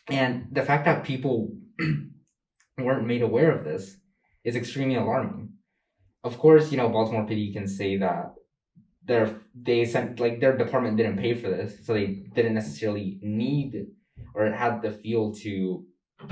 And 0.08 0.48
the 0.50 0.62
fact 0.62 0.84
that 0.84 1.04
people 1.04 1.52
weren't 2.78 3.06
made 3.06 3.22
aware 3.22 3.50
of 3.50 3.64
this 3.64 3.96
is 4.44 4.56
extremely 4.56 4.96
alarming. 4.96 5.50
Of 6.24 6.38
course, 6.38 6.70
you 6.70 6.76
know, 6.76 6.88
Baltimore 6.88 7.26
PD 7.26 7.52
can 7.52 7.66
say 7.66 7.96
that 7.98 8.34
their 9.04 9.40
they 9.54 9.84
sent 9.84 10.20
like 10.20 10.40
their 10.40 10.56
department 10.56 10.96
didn't 10.96 11.18
pay 11.18 11.34
for 11.34 11.48
this, 11.48 11.84
so 11.84 11.94
they 11.94 12.06
didn't 12.34 12.54
necessarily 12.54 13.18
need 13.22 13.86
or 14.34 14.50
had 14.50 14.82
the 14.82 14.90
feel 14.90 15.32
to 15.34 15.84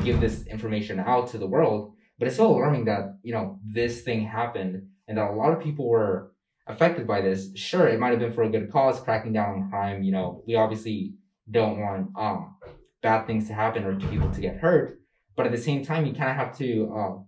give 0.04 0.20
this 0.20 0.46
information 0.46 1.00
out 1.00 1.28
to 1.28 1.38
the 1.38 1.46
world. 1.46 1.94
But 2.18 2.28
it's 2.28 2.36
so 2.36 2.50
alarming 2.50 2.86
that, 2.86 3.18
you 3.22 3.32
know, 3.32 3.60
this 3.64 4.02
thing 4.02 4.26
happened 4.26 4.88
and 5.06 5.18
that 5.18 5.30
a 5.30 5.34
lot 5.34 5.52
of 5.52 5.62
people 5.62 5.88
were 5.88 6.32
affected 6.66 7.06
by 7.06 7.20
this. 7.20 7.50
Sure, 7.54 7.86
it 7.86 8.00
might 8.00 8.10
have 8.10 8.18
been 8.18 8.32
for 8.32 8.42
a 8.42 8.50
good 8.50 8.70
cause, 8.72 9.00
cracking 9.00 9.32
down 9.32 9.50
on 9.50 9.70
crime. 9.70 10.02
You 10.02 10.12
know, 10.12 10.42
we 10.46 10.54
obviously 10.56 11.14
don't 11.50 11.80
want 11.80 12.08
um 12.16 12.56
bad 13.02 13.26
things 13.26 13.46
to 13.46 13.54
happen 13.54 13.84
or 13.84 13.98
people 14.10 14.30
to 14.30 14.40
get 14.40 14.58
hurt. 14.58 15.00
But 15.36 15.46
at 15.46 15.52
the 15.52 15.58
same 15.58 15.84
time, 15.84 16.04
you 16.04 16.12
kind 16.12 16.30
of 16.30 16.36
have 16.36 16.56
to 16.58 16.92
uh, 16.94 17.22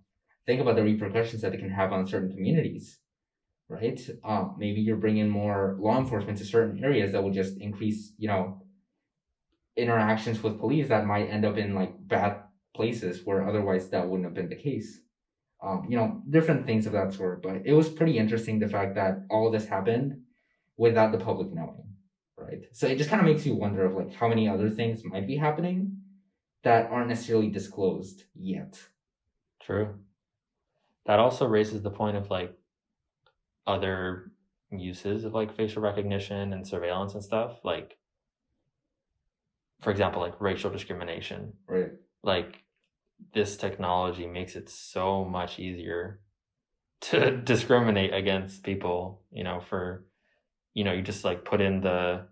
think 0.45 0.59
about 0.59 0.75
the 0.75 0.83
repercussions 0.83 1.41
that 1.41 1.53
it 1.53 1.59
can 1.59 1.69
have 1.69 1.93
on 1.93 2.05
certain 2.05 2.29
communities, 2.29 2.99
right? 3.69 3.99
Um, 4.23 4.55
maybe 4.57 4.81
you're 4.81 4.97
bringing 4.97 5.29
more 5.29 5.77
law 5.79 5.97
enforcement 5.97 6.37
to 6.39 6.45
certain 6.45 6.83
areas 6.83 7.13
that 7.13 7.23
will 7.23 7.31
just 7.31 7.57
increase, 7.57 8.13
you 8.17 8.27
know, 8.27 8.61
interactions 9.77 10.43
with 10.43 10.59
police 10.59 10.89
that 10.89 11.05
might 11.05 11.27
end 11.27 11.45
up 11.45 11.57
in 11.57 11.73
like 11.73 11.93
bad 12.05 12.43
places 12.81 13.21
where 13.25 13.47
otherwise 13.47 13.89
that 13.89 14.07
wouldn't 14.07 14.25
have 14.25 14.33
been 14.33 14.49
the 14.49 14.63
case. 14.69 14.89
Um, 15.63 15.85
you 15.87 15.95
know, 15.97 16.23
different 16.27 16.65
things 16.65 16.87
of 16.87 16.93
that 16.93 17.13
sort. 17.13 17.43
But 17.43 17.57
it 17.65 17.73
was 17.73 17.89
pretty 17.89 18.17
interesting 18.17 18.57
the 18.57 18.67
fact 18.67 18.95
that 18.95 19.13
all 19.29 19.45
of 19.45 19.53
this 19.53 19.67
happened 19.67 20.09
without 20.77 21.11
the 21.11 21.19
public 21.19 21.53
knowing, 21.53 21.85
right? 22.35 22.63
So 22.71 22.87
it 22.87 22.97
just 22.97 23.11
kind 23.11 23.21
of 23.21 23.27
makes 23.31 23.45
you 23.45 23.53
wonder 23.53 23.85
of 23.85 23.93
like 23.93 24.11
how 24.19 24.27
many 24.27 24.49
other 24.49 24.71
things 24.71 25.05
might 25.05 25.27
be 25.27 25.37
happening 25.37 25.97
that 26.63 26.89
aren't 26.91 27.09
necessarily 27.09 27.49
disclosed 27.49 28.23
yet. 28.33 28.79
True. 29.61 29.87
That 31.05 31.19
also 31.19 31.45
raises 31.45 31.83
the 31.83 31.91
point 31.91 32.17
of 32.17 32.31
like 32.31 32.57
other 33.67 34.31
uses 34.71 35.23
of 35.23 35.35
like 35.35 35.55
facial 35.55 35.83
recognition 35.83 36.53
and 36.53 36.67
surveillance 36.67 37.13
and 37.13 37.23
stuff. 37.23 37.59
Like, 37.63 37.97
for 39.81 39.91
example, 39.91 40.21
like 40.21 40.41
racial 40.41 40.71
discrimination. 40.71 41.53
Right. 41.67 41.91
Like, 42.23 42.63
this 43.33 43.57
technology 43.57 44.27
makes 44.27 44.55
it 44.55 44.69
so 44.69 45.23
much 45.25 45.59
easier 45.59 46.21
to 47.01 47.37
discriminate 47.43 48.13
against 48.13 48.63
people, 48.63 49.21
you 49.31 49.43
know, 49.43 49.59
for, 49.59 50.05
you 50.73 50.83
know, 50.83 50.91
you 50.93 51.01
just 51.01 51.23
like 51.25 51.45
put 51.45 51.61
in 51.61 51.81
the, 51.81 52.27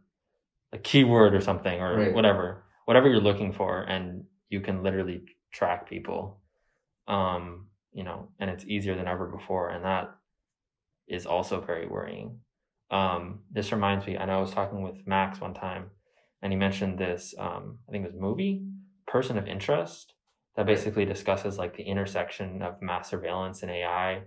a 0.72 0.78
keyword 0.78 1.34
or 1.34 1.42
something 1.42 1.82
or 1.82 1.98
Right. 1.98 2.14
whatever, 2.14 2.64
whatever 2.86 3.10
you're 3.10 3.20
looking 3.22 3.52
for, 3.54 3.82
and 3.82 4.24
you 4.50 4.62
can 4.62 4.84
literally 4.84 5.24
track 5.52 5.90
people. 5.90 6.42
Um, 7.08 7.68
you 7.92 8.04
know, 8.04 8.30
and 8.40 8.50
it's 8.52 8.66
easier 8.66 8.96
than 8.96 9.08
ever 9.08 9.26
before, 9.26 9.70
and 9.70 9.84
that 9.84 10.16
is 11.08 11.26
also 11.26 11.60
very 11.60 11.88
worrying. 11.88 12.40
Um, 12.92 13.40
this 13.52 13.72
reminds 13.72 14.06
me, 14.06 14.18
I 14.18 14.26
know 14.26 14.38
I 14.38 14.42
was 14.42 14.52
talking 14.52 14.84
with 14.84 15.08
Max 15.08 15.42
one 15.42 15.56
time, 15.56 15.90
and 16.42 16.52
he 16.54 16.58
mentioned 16.58 17.00
this. 17.00 17.34
Um, 17.38 17.80
I 17.88 17.92
think 17.92 18.06
it 18.06 18.12
was 18.12 18.22
movie, 18.22 18.64
Person 19.08 19.40
of 19.40 19.48
Interest, 19.48 20.14
that 20.56 20.66
basically 20.66 21.06
discusses 21.06 21.58
like 21.58 21.76
the 21.76 21.84
intersection 21.84 22.62
of 22.62 22.82
mass 22.82 23.10
surveillance 23.10 23.62
and 23.64 23.72
AI, 23.72 24.22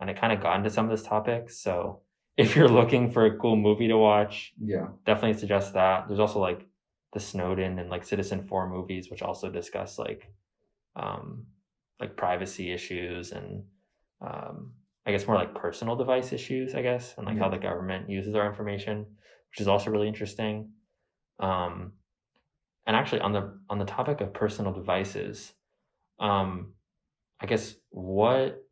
and 0.00 0.10
it 0.10 0.20
kind 0.20 0.32
of 0.32 0.40
got 0.40 0.56
into 0.56 0.70
some 0.70 0.84
of 0.84 0.90
this 0.90 1.06
topics. 1.06 1.58
So 1.62 2.00
if 2.36 2.56
you're 2.56 2.68
looking 2.68 3.10
for 3.10 3.26
a 3.26 3.36
cool 3.38 3.56
movie 3.56 3.88
to 3.88 3.96
watch, 3.96 4.52
Yeah. 4.60 4.88
definitely 5.04 5.38
suggest 5.38 5.74
that. 5.74 6.08
There's 6.08 6.20
also 6.20 6.40
like 6.40 6.66
the 7.12 7.20
Snowden 7.20 7.78
and 7.78 7.90
like 7.90 8.04
Citizenfour 8.04 8.68
movies, 8.70 9.10
which 9.10 9.22
also 9.22 9.50
discuss 9.50 9.98
like 9.98 10.32
um, 10.96 11.46
like 12.00 12.16
privacy 12.16 12.72
issues 12.72 13.32
and 13.32 13.64
um, 14.20 14.72
I 15.06 15.10
guess 15.12 15.26
more 15.26 15.36
like 15.36 15.54
personal 15.54 15.96
device 15.96 16.32
issues, 16.32 16.74
I 16.74 16.82
guess, 16.82 17.14
and 17.16 17.26
like 17.26 17.38
how 17.38 17.48
the 17.48 17.58
government 17.58 18.08
uses 18.08 18.34
our 18.34 18.48
information, 18.48 18.98
which 19.50 19.60
is 19.60 19.68
also 19.68 19.90
really 19.90 20.08
interesting. 20.08 20.70
Um, 21.40 21.92
and 22.86 22.96
actually, 22.96 23.20
on 23.20 23.32
the 23.32 23.58
on 23.70 23.78
the 23.78 23.84
topic 23.84 24.20
of 24.20 24.34
personal 24.34 24.72
devices, 24.72 25.52
um, 26.20 26.74
I 27.40 27.46
guess 27.46 27.74
what 27.90 28.62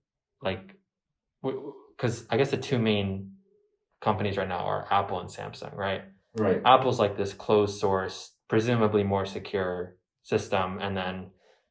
like 0.43 0.77
because 1.43 2.27
I 2.31 2.37
guess 2.37 2.51
the 2.51 2.57
two 2.57 2.79
main 2.79 3.33
companies 4.01 4.37
right 4.37 4.49
now 4.49 4.59
are 4.61 4.87
Apple 4.91 5.21
and 5.21 5.29
Samsung, 5.29 5.75
right? 5.77 6.03
Right. 6.37 6.63
Apple's 6.65 6.99
like 6.99 7.17
this 7.17 7.33
closed 7.33 7.79
source, 7.79 8.33
presumably 8.49 9.05
more 9.05 9.27
secure 9.27 9.97
system, 10.23 10.79
and 10.81 10.97
then 10.97 11.31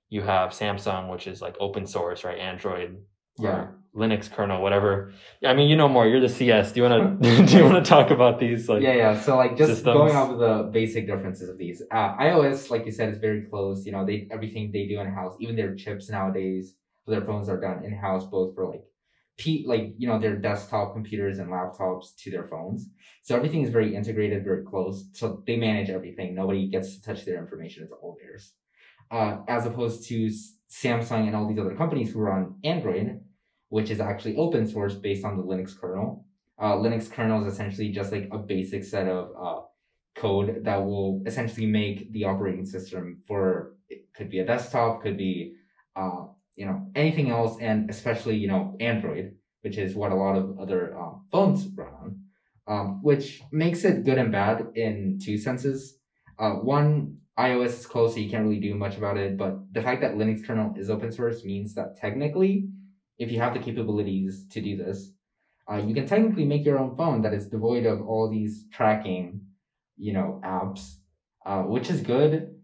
you 0.10 0.21
have 0.21 0.52
Samsung, 0.52 1.10
which 1.12 1.28
is 1.28 1.41
like 1.41 1.56
open 1.60 1.86
source, 1.86 2.23
right? 2.23 2.38
Android, 2.38 2.97
Yeah. 3.38 3.67
Linux 3.99 4.31
kernel, 4.31 4.62
whatever. 4.62 5.13
I 5.45 5.53
mean, 5.53 5.69
you 5.69 5.75
know 5.75 5.89
more. 5.89 6.07
You're 6.07 6.21
the 6.21 6.29
CS. 6.29 6.71
Do 6.71 6.81
you 6.81 6.89
want 6.89 7.21
to 7.21 7.45
do 7.45 7.57
you 7.57 7.63
want 7.65 7.83
to 7.83 7.88
talk 7.88 8.09
about 8.09 8.39
these? 8.39 8.67
Like, 8.69 8.81
yeah, 8.81 8.93
yeah. 8.93 9.21
So 9.21 9.35
like 9.35 9.57
just 9.57 9.73
systems. 9.73 9.93
going 9.93 10.15
off 10.15 10.29
of 10.31 10.39
the 10.39 10.69
basic 10.71 11.05
differences 11.05 11.49
of 11.49 11.57
these. 11.57 11.83
Uh, 11.91 12.15
iOS, 12.17 12.69
like 12.69 12.85
you 12.85 12.91
said, 12.91 13.09
is 13.13 13.19
very 13.19 13.43
close. 13.43 13.85
You 13.85 13.91
know, 13.91 14.05
they 14.05 14.27
everything 14.31 14.71
they 14.71 14.88
do 14.88 14.99
in 14.99 15.07
house, 15.12 15.35
even 15.39 15.55
their 15.55 15.75
chips 15.75 16.09
nowadays 16.09 16.75
for 17.05 17.12
their 17.12 17.21
phones 17.21 17.49
are 17.49 17.59
done 17.59 17.83
in 17.83 17.93
house, 17.93 18.25
both 18.25 18.55
for 18.55 18.69
like 18.69 18.83
P, 19.38 19.63
like 19.67 19.93
you 19.97 20.07
know 20.07 20.19
their 20.19 20.35
desktop 20.35 20.93
computers 20.93 21.39
and 21.39 21.49
laptops 21.49 22.15
to 22.17 22.31
their 22.31 22.45
phones. 22.45 22.89
So 23.23 23.35
everything 23.35 23.62
is 23.63 23.69
very 23.69 23.95
integrated, 23.95 24.43
very 24.43 24.63
close. 24.63 25.05
So 25.13 25.43
they 25.47 25.55
manage 25.55 25.89
everything. 25.89 26.35
Nobody 26.35 26.67
gets 26.67 26.95
to 26.95 27.01
touch 27.01 27.25
their 27.25 27.39
information. 27.39 27.83
It's 27.83 27.93
all 27.93 28.17
theirs. 28.21 28.53
Uh, 29.12 29.38
as 29.47 29.65
opposed 29.65 30.07
to 30.09 30.29
Samsung 30.69 31.27
and 31.27 31.35
all 31.35 31.47
these 31.47 31.57
other 31.57 31.75
companies 31.75 32.12
who 32.12 32.21
are 32.21 32.31
on 32.31 32.55
Android, 32.63 33.21
which 33.69 33.89
is 33.89 33.99
actually 33.99 34.36
open 34.36 34.67
source 34.67 34.95
based 34.95 35.25
on 35.25 35.38
the 35.38 35.43
Linux 35.43 35.79
kernel. 35.79 36.25
Uh, 36.58 36.73
Linux 36.73 37.10
kernel 37.10 37.45
is 37.45 37.53
essentially 37.53 37.89
just 37.89 38.12
like 38.12 38.27
a 38.32 38.38
basic 38.38 38.84
set 38.84 39.08
of 39.08 39.29
uh, 39.39 39.62
code 40.15 40.63
that 40.65 40.77
will 40.77 41.21
essentially 41.25 41.65
make 41.65 42.12
the 42.12 42.25
operating 42.25 42.65
system 42.65 43.21
for 43.25 43.75
it 43.89 44.05
could 44.13 44.29
be 44.29 44.39
a 44.39 44.45
desktop, 44.45 45.01
could 45.01 45.17
be 45.17 45.55
uh, 45.95 46.25
you 46.55 46.65
know 46.65 46.88
anything 46.95 47.29
else, 47.29 47.58
and 47.62 47.89
especially 47.89 48.36
you 48.36 48.47
know 48.47 48.75
Android, 48.79 49.36
which 49.62 49.77
is 49.77 49.95
what 49.95 50.12
a 50.12 50.15
lot 50.15 50.36
of 50.36 50.60
other 50.60 50.97
uh, 50.99 51.13
phones 51.32 51.67
run 51.75 51.93
on, 52.01 52.19
um, 52.67 53.01
which 53.01 53.41
makes 53.51 53.86
it 53.86 54.03
good 54.03 54.17
and 54.17 54.32
bad 54.32 54.67
in 54.75 55.19
two 55.23 55.38
senses. 55.38 55.97
Uh, 56.38 56.51
one, 56.51 57.17
iOS 57.38 57.79
is 57.79 57.86
closed, 57.86 58.15
so 58.15 58.19
you 58.19 58.29
can't 58.29 58.43
really 58.43 58.60
do 58.60 58.75
much 58.75 58.97
about 58.97 59.17
it. 59.17 59.38
But 59.38 59.73
the 59.73 59.82
fact 59.82 60.01
that 60.01 60.15
Linux 60.15 60.45
kernel 60.45 60.73
is 60.77 60.89
open 60.89 61.12
source 61.12 61.43
means 61.45 61.73
that 61.75 61.97
technically, 61.97 62.67
if 63.19 63.32
you 63.32 63.39
have 63.39 63.53
the 63.53 63.60
capabilities 63.60 64.47
to 64.49 64.62
do 64.62 64.77
this, 64.77 65.12
uh, 65.69 65.75
you 65.77 65.93
can 65.93 66.08
technically 66.08 66.45
make 66.45 66.65
your 66.65 66.79
own 66.79 66.95
phone 66.95 67.21
that 67.21 67.34
is 67.34 67.47
devoid 67.47 67.86
of 67.86 68.01
all 68.08 68.29
these 68.29 68.65
tracking, 68.71 69.41
you 69.97 70.13
know, 70.13 70.41
apps, 70.43 70.95
uh, 71.45 71.62
which 71.62 71.89
is 71.89 72.01
good. 72.01 72.55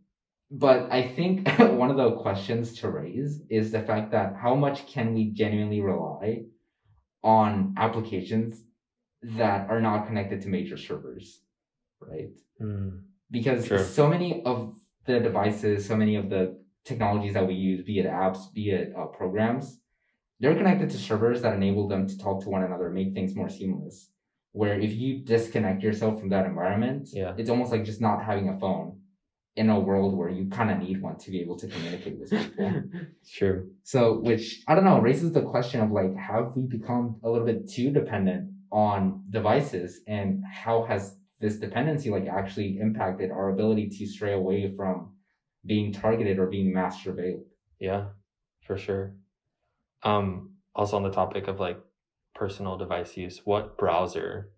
But 0.49 0.91
I 0.91 1.07
think 1.07 1.47
one 1.59 1.91
of 1.91 1.97
the 1.97 2.15
questions 2.15 2.79
to 2.79 2.89
raise 2.89 3.41
is 3.49 3.71
the 3.71 3.81
fact 3.81 4.11
that 4.11 4.35
how 4.35 4.55
much 4.55 4.87
can 4.87 5.13
we 5.13 5.31
genuinely 5.31 5.81
rely 5.81 6.45
on 7.23 7.75
applications 7.77 8.63
that 9.23 9.69
are 9.69 9.81
not 9.81 10.07
connected 10.07 10.41
to 10.43 10.47
major 10.47 10.77
servers, 10.77 11.41
right? 11.99 12.29
Mm. 12.61 13.01
Because 13.31 13.65
Sure. 13.65 13.79
so 13.79 14.07
many 14.07 14.43
of 14.43 14.75
the 15.05 15.19
devices, 15.19 15.85
so 15.85 15.95
many 15.95 16.15
of 16.15 16.29
the 16.29 16.57
technologies 16.83 17.33
that 17.33 17.47
we 17.47 17.55
use, 17.55 17.83
be 17.83 17.99
it 17.99 18.05
apps, 18.05 18.53
be 18.53 18.69
it 18.69 18.93
uh, 18.95 19.05
programs, 19.05 19.79
they're 20.39 20.55
connected 20.55 20.89
to 20.91 20.97
servers 20.97 21.41
that 21.41 21.53
enable 21.53 21.87
them 21.87 22.07
to 22.07 22.17
talk 22.17 22.43
to 22.43 22.49
one 22.49 22.63
another, 22.63 22.89
make 22.89 23.13
things 23.13 23.35
more 23.35 23.49
seamless. 23.49 24.09
Where 24.51 24.79
if 24.79 24.93
you 24.93 25.23
disconnect 25.23 25.83
yourself 25.83 26.19
from 26.19 26.29
that 26.29 26.45
environment, 26.45 27.09
Yeah. 27.11 27.33
it's 27.37 27.49
almost 27.49 27.71
like 27.71 27.83
just 27.83 28.01
not 28.01 28.23
having 28.23 28.49
a 28.49 28.57
phone 28.59 29.01
in 29.55 29.69
a 29.69 29.79
world 29.79 30.17
where 30.17 30.29
you 30.29 30.49
kind 30.49 30.69
of 30.71 30.79
need 30.79 31.01
one 31.01 31.17
to 31.17 31.31
be 31.31 31.41
able 31.41 31.57
to 31.57 31.67
communicate 31.67 32.19
with 32.19 32.29
people. 32.29 32.83
True. 33.37 33.71
So, 33.83 34.19
which 34.19 34.61
I 34.67 34.75
don't 34.75 34.83
know, 34.83 34.99
raises 34.99 35.31
the 35.31 35.41
question 35.41 35.79
of 35.81 35.91
like, 35.91 36.15
have 36.15 36.51
we 36.55 36.63
become 36.63 37.19
a 37.23 37.29
little 37.29 37.45
bit 37.45 37.69
too 37.69 37.91
dependent 37.91 38.51
on 38.71 39.23
devices, 39.29 40.01
and 40.07 40.43
how 40.51 40.83
has 40.83 41.17
this 41.39 41.57
dependency 41.57 42.09
like 42.09 42.27
actually 42.27 42.77
impacted 42.79 43.31
our 43.31 43.49
ability 43.49 43.87
to 43.89 44.05
stray 44.05 44.33
away 44.33 44.73
from 44.75 45.13
being 45.65 45.93
targeted 45.93 46.39
or 46.39 46.47
being 46.47 46.73
mass 46.73 47.01
surveilled? 47.03 47.43
Yeah, 47.79 48.07
for 48.65 48.77
sure. 48.77 49.15
Um, 50.05 50.51
also 50.75 50.97
on 50.97 51.03
the 51.03 51.11
topic 51.11 51.47
of 51.47 51.59
like 51.59 51.79
personal 52.35 52.77
device 52.77 53.17
use, 53.17 53.41
what 53.43 53.77
browser 53.77 54.51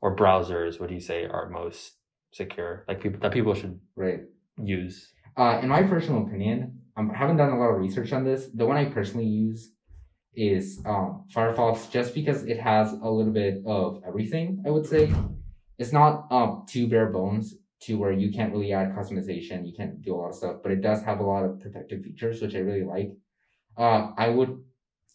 or 0.00 0.16
browsers 0.16 0.80
would 0.80 0.90
you 0.90 1.00
say 1.00 1.26
are 1.26 1.48
most 1.48 1.92
secure? 2.32 2.84
Like 2.88 3.00
people 3.00 3.20
that 3.20 3.32
people 3.32 3.54
should 3.54 3.78
Right. 3.96 4.20
use. 4.56 5.12
Uh, 5.36 5.60
in 5.62 5.68
my 5.68 5.82
personal 5.82 6.26
opinion, 6.26 6.80
um, 6.96 7.10
I 7.10 7.16
haven't 7.16 7.36
done 7.36 7.50
a 7.50 7.58
lot 7.58 7.70
of 7.70 7.80
research 7.80 8.12
on 8.12 8.24
this. 8.24 8.48
The 8.54 8.66
one 8.66 8.76
I 8.76 8.86
personally 8.86 9.26
use 9.26 9.72
is 10.34 10.80
um, 10.86 11.24
Firefox, 11.34 11.90
just 11.90 12.14
because 12.14 12.44
it 12.44 12.58
has 12.58 12.92
a 12.92 13.08
little 13.10 13.32
bit 13.32 13.62
of 13.66 14.02
everything. 14.06 14.62
I 14.66 14.70
would 14.70 14.86
say 14.86 15.12
it's 15.78 15.92
not 15.92 16.26
um, 16.30 16.64
too 16.68 16.88
bare 16.88 17.10
bones 17.10 17.54
to 17.82 17.98
where 17.98 18.12
you 18.12 18.32
can't 18.32 18.52
really 18.52 18.72
add 18.72 18.94
customization, 18.94 19.66
you 19.66 19.74
can't 19.76 20.00
do 20.00 20.14
a 20.14 20.16
lot 20.16 20.28
of 20.28 20.34
stuff, 20.36 20.56
but 20.62 20.72
it 20.72 20.80
does 20.80 21.02
have 21.02 21.20
a 21.20 21.24
lot 21.24 21.44
of 21.44 21.60
protective 21.60 22.02
features, 22.02 22.40
which 22.40 22.54
I 22.54 22.60
really 22.60 22.84
like. 22.84 23.10
Uh, 23.76 24.12
I 24.16 24.28
would 24.28 24.62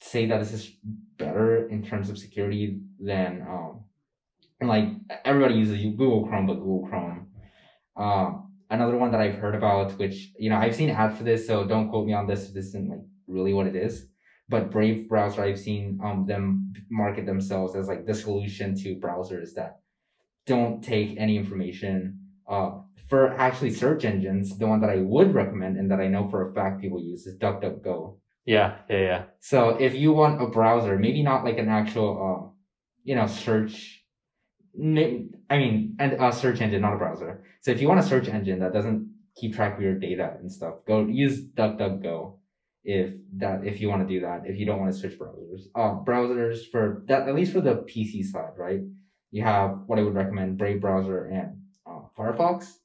say 0.02 0.26
that 0.26 0.40
this 0.40 0.54
is 0.54 0.72
better 1.18 1.68
in 1.68 1.84
terms 1.84 2.10
of 2.10 2.18
security 2.18 2.80
than 3.00 3.46
um, 3.48 3.84
like 4.62 4.90
everybody 5.26 5.56
uses 5.56 5.78
Google 5.78 6.28
Chrome, 6.28 6.48
but 6.48 6.56
Google 6.56 6.88
Chrome. 6.88 7.28
Um, 7.96 8.54
another 8.70 8.98
one 8.98 9.12
that 9.12 9.22
I've 9.22 9.36
heard 9.36 9.56
about, 9.56 9.98
which 9.98 10.32
you 10.38 10.50
know 10.50 10.58
I've 10.58 10.76
seen 10.76 10.90
ads 10.90 11.18
for 11.18 11.24
this, 11.24 11.46
so 11.48 11.66
don't 11.66 11.90
quote 11.90 12.08
me 12.08 12.14
on 12.14 12.28
this. 12.28 12.50
This 12.50 12.68
isn't 12.68 12.90
like 12.90 13.02
really 13.28 13.54
what 13.54 13.68
it 13.68 13.76
is. 13.76 14.08
But 14.48 14.72
Brave 14.72 15.08
browser, 15.08 15.44
I've 15.44 15.60
seen 15.60 16.00
um 16.04 16.26
them 16.26 16.74
market 16.90 17.26
themselves 17.26 17.76
as 17.76 17.88
like 17.88 18.06
the 18.06 18.16
solution 18.16 18.76
to 18.84 18.96
browsers 18.96 19.54
that 19.56 19.80
don't 20.46 20.84
take 20.84 21.16
any 21.18 21.38
information. 21.38 22.20
Uh, 22.48 22.80
for 23.08 23.34
actually 23.38 23.72
search 23.72 24.06
engines, 24.06 24.58
the 24.58 24.68
one 24.68 24.82
that 24.82 24.90
I 24.90 24.98
would 24.98 25.34
recommend 25.34 25.78
and 25.78 25.90
that 25.92 26.00
I 26.00 26.08
know 26.08 26.28
for 26.28 26.50
a 26.50 26.54
fact 26.54 26.82
people 26.82 27.02
use 27.02 27.26
is 27.28 27.38
DuckDuckGo. 27.38 28.18
Yeah, 28.50 28.78
yeah, 28.90 28.98
yeah. 28.98 29.24
So 29.42 29.78
if 29.78 29.94
you 29.94 30.12
want 30.12 30.42
a 30.42 30.48
browser, 30.48 30.98
maybe 30.98 31.22
not 31.22 31.46
like 31.46 31.60
an 31.60 31.70
actual, 31.70 32.10
um, 32.26 32.58
you 33.04 33.14
know, 33.14 33.28
search. 33.28 34.04
I 34.76 35.58
mean, 35.62 35.96
and 36.00 36.14
a 36.14 36.32
search 36.32 36.60
engine, 36.60 36.82
not 36.82 36.96
a 36.96 36.98
browser. 36.98 37.44
So 37.62 37.70
if 37.70 37.80
you 37.80 37.88
want 37.88 38.00
a 38.00 38.04
search 38.04 38.28
engine 38.28 38.60
that 38.62 38.74
doesn't 38.74 39.08
keep 39.36 39.54
track 39.54 39.76
of 39.76 39.84
your 39.84 40.00
data 40.00 40.36
and 40.40 40.52
stuff, 40.52 40.78
go 40.88 41.06
use 41.06 41.46
DuckDuckGo. 41.46 42.38
If 42.84 43.14
that, 43.38 43.68
if 43.68 43.80
you 43.82 43.88
want 43.88 44.08
to 44.08 44.12
do 44.12 44.22
that, 44.22 44.42
if 44.46 44.58
you 44.58 44.66
don't 44.66 44.80
want 44.80 44.92
to 44.94 44.98
switch 44.98 45.20
browsers, 45.20 45.66
uh, 45.76 46.04
browsers 46.04 46.68
for 46.72 47.04
that, 47.08 47.28
at 47.28 47.36
least 47.36 47.54
for 47.54 47.62
the 47.62 47.76
PC 47.76 48.24
side, 48.24 48.54
right? 48.58 48.80
You 49.30 49.44
have 49.44 49.82
what 49.86 50.00
I 50.00 50.02
would 50.02 50.16
recommend: 50.16 50.58
Brave 50.58 50.82
browser 50.82 51.26
and 51.26 51.62
uh, 51.86 52.02
Firefox. 52.18 52.79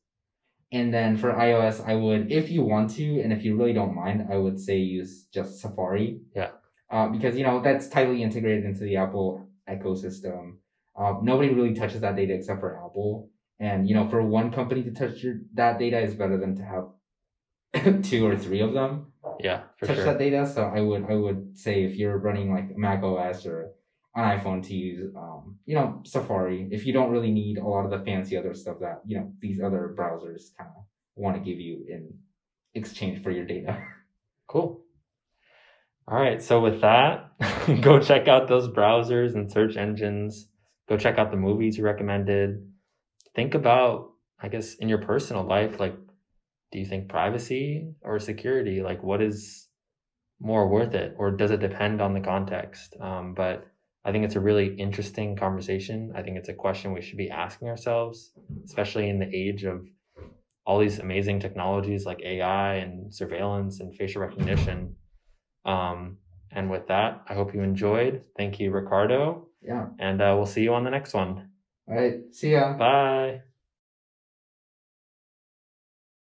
And 0.74 0.92
then 0.92 1.16
for 1.16 1.32
iOS, 1.32 1.86
I 1.88 1.94
would, 1.94 2.32
if 2.32 2.50
you 2.50 2.62
want 2.62 2.90
to, 2.96 3.20
and 3.20 3.32
if 3.32 3.44
you 3.44 3.56
really 3.56 3.72
don't 3.72 3.94
mind, 3.94 4.26
I 4.30 4.36
would 4.36 4.58
say 4.58 4.76
use 4.78 5.26
just 5.32 5.60
Safari. 5.60 6.20
Yeah. 6.34 6.50
Uh, 6.90 7.08
because 7.08 7.36
you 7.38 7.44
know 7.44 7.60
that's 7.62 7.88
tightly 7.88 8.22
integrated 8.22 8.64
into 8.64 8.80
the 8.80 8.96
Apple 8.96 9.48
ecosystem. 9.68 10.56
Uh, 10.98 11.14
nobody 11.22 11.50
really 11.54 11.74
touches 11.74 12.00
that 12.00 12.16
data 12.16 12.34
except 12.34 12.60
for 12.60 12.76
Apple. 12.84 13.30
And 13.60 13.88
you 13.88 13.94
know, 13.94 14.08
for 14.08 14.20
one 14.22 14.50
company 14.52 14.82
to 14.82 14.90
touch 14.90 15.22
your, 15.22 15.36
that 15.54 15.78
data 15.78 15.98
is 16.00 16.14
better 16.14 16.36
than 16.36 16.56
to 16.56 16.64
have 16.72 18.02
two 18.02 18.26
or 18.26 18.36
three 18.36 18.60
of 18.60 18.72
them 18.74 19.12
Yeah, 19.40 19.62
for 19.78 19.86
touch 19.86 19.96
sure. 19.96 20.04
that 20.06 20.18
data. 20.18 20.46
So 20.52 20.64
I 20.64 20.80
would 20.80 21.04
I 21.08 21.14
would 21.14 21.56
say 21.56 21.84
if 21.84 21.96
you're 21.96 22.18
running 22.18 22.52
like 22.52 22.76
Mac 22.76 23.02
OS 23.02 23.46
or 23.46 23.70
an 24.14 24.38
iPhone 24.38 24.62
to 24.66 24.74
use, 24.74 25.12
um, 25.16 25.58
you 25.66 25.74
know, 25.74 26.00
Safari. 26.04 26.68
If 26.70 26.86
you 26.86 26.92
don't 26.92 27.10
really 27.10 27.32
need 27.32 27.58
a 27.58 27.66
lot 27.66 27.84
of 27.84 27.90
the 27.90 28.04
fancy 28.04 28.36
other 28.36 28.54
stuff 28.54 28.78
that 28.80 29.02
you 29.06 29.16
know 29.18 29.32
these 29.40 29.60
other 29.60 29.94
browsers 29.98 30.56
kind 30.56 30.70
of 30.76 30.84
want 31.16 31.36
to 31.36 31.42
give 31.42 31.58
you 31.58 31.84
in 31.88 32.12
exchange 32.74 33.22
for 33.22 33.30
your 33.30 33.44
data. 33.44 33.82
Cool. 34.46 34.84
All 36.06 36.20
right. 36.20 36.42
So 36.42 36.60
with 36.60 36.82
that, 36.82 37.32
go 37.80 37.98
check 37.98 38.28
out 38.28 38.46
those 38.46 38.68
browsers 38.68 39.34
and 39.34 39.50
search 39.50 39.76
engines. 39.76 40.48
Go 40.88 40.98
check 40.98 41.18
out 41.18 41.30
the 41.30 41.36
movies 41.36 41.78
you 41.78 41.84
recommended. 41.84 42.70
Think 43.34 43.54
about, 43.54 44.10
I 44.40 44.48
guess, 44.48 44.74
in 44.74 44.88
your 44.88 44.98
personal 44.98 45.44
life, 45.44 45.80
like, 45.80 45.96
do 46.72 46.78
you 46.78 46.84
think 46.84 47.08
privacy 47.08 47.94
or 48.02 48.18
security? 48.18 48.82
Like, 48.82 49.02
what 49.02 49.22
is 49.22 49.68
more 50.40 50.68
worth 50.68 50.94
it, 50.94 51.14
or 51.16 51.30
does 51.30 51.50
it 51.50 51.60
depend 51.60 52.02
on 52.02 52.12
the 52.12 52.20
context? 52.20 52.96
Um, 53.00 53.32
but 53.34 53.66
I 54.04 54.12
think 54.12 54.24
it's 54.24 54.36
a 54.36 54.40
really 54.40 54.74
interesting 54.74 55.36
conversation. 55.36 56.12
I 56.14 56.22
think 56.22 56.36
it's 56.36 56.48
a 56.48 56.54
question 56.54 56.92
we 56.92 57.00
should 57.02 57.16
be 57.16 57.30
asking 57.30 57.68
ourselves, 57.68 58.32
especially 58.64 59.08
in 59.08 59.18
the 59.18 59.34
age 59.34 59.64
of 59.64 59.86
all 60.66 60.78
these 60.78 60.98
amazing 60.98 61.40
technologies 61.40 62.06
like 62.06 62.20
AI 62.22 62.74
and 62.76 63.14
surveillance 63.14 63.80
and 63.80 63.94
facial 63.94 64.22
recognition. 64.22 64.96
Um, 65.64 66.18
and 66.50 66.70
with 66.70 66.86
that, 66.88 67.22
I 67.28 67.34
hope 67.34 67.54
you 67.54 67.62
enjoyed. 67.62 68.22
Thank 68.36 68.60
you, 68.60 68.70
Ricardo. 68.70 69.48
Yeah. 69.62 69.86
And 69.98 70.20
uh, 70.20 70.34
we'll 70.36 70.46
see 70.46 70.62
you 70.62 70.74
on 70.74 70.84
the 70.84 70.90
next 70.90 71.14
one. 71.14 71.50
All 71.88 71.96
right. 71.96 72.20
See 72.32 72.52
ya. 72.52 72.74
Bye. 72.74 73.42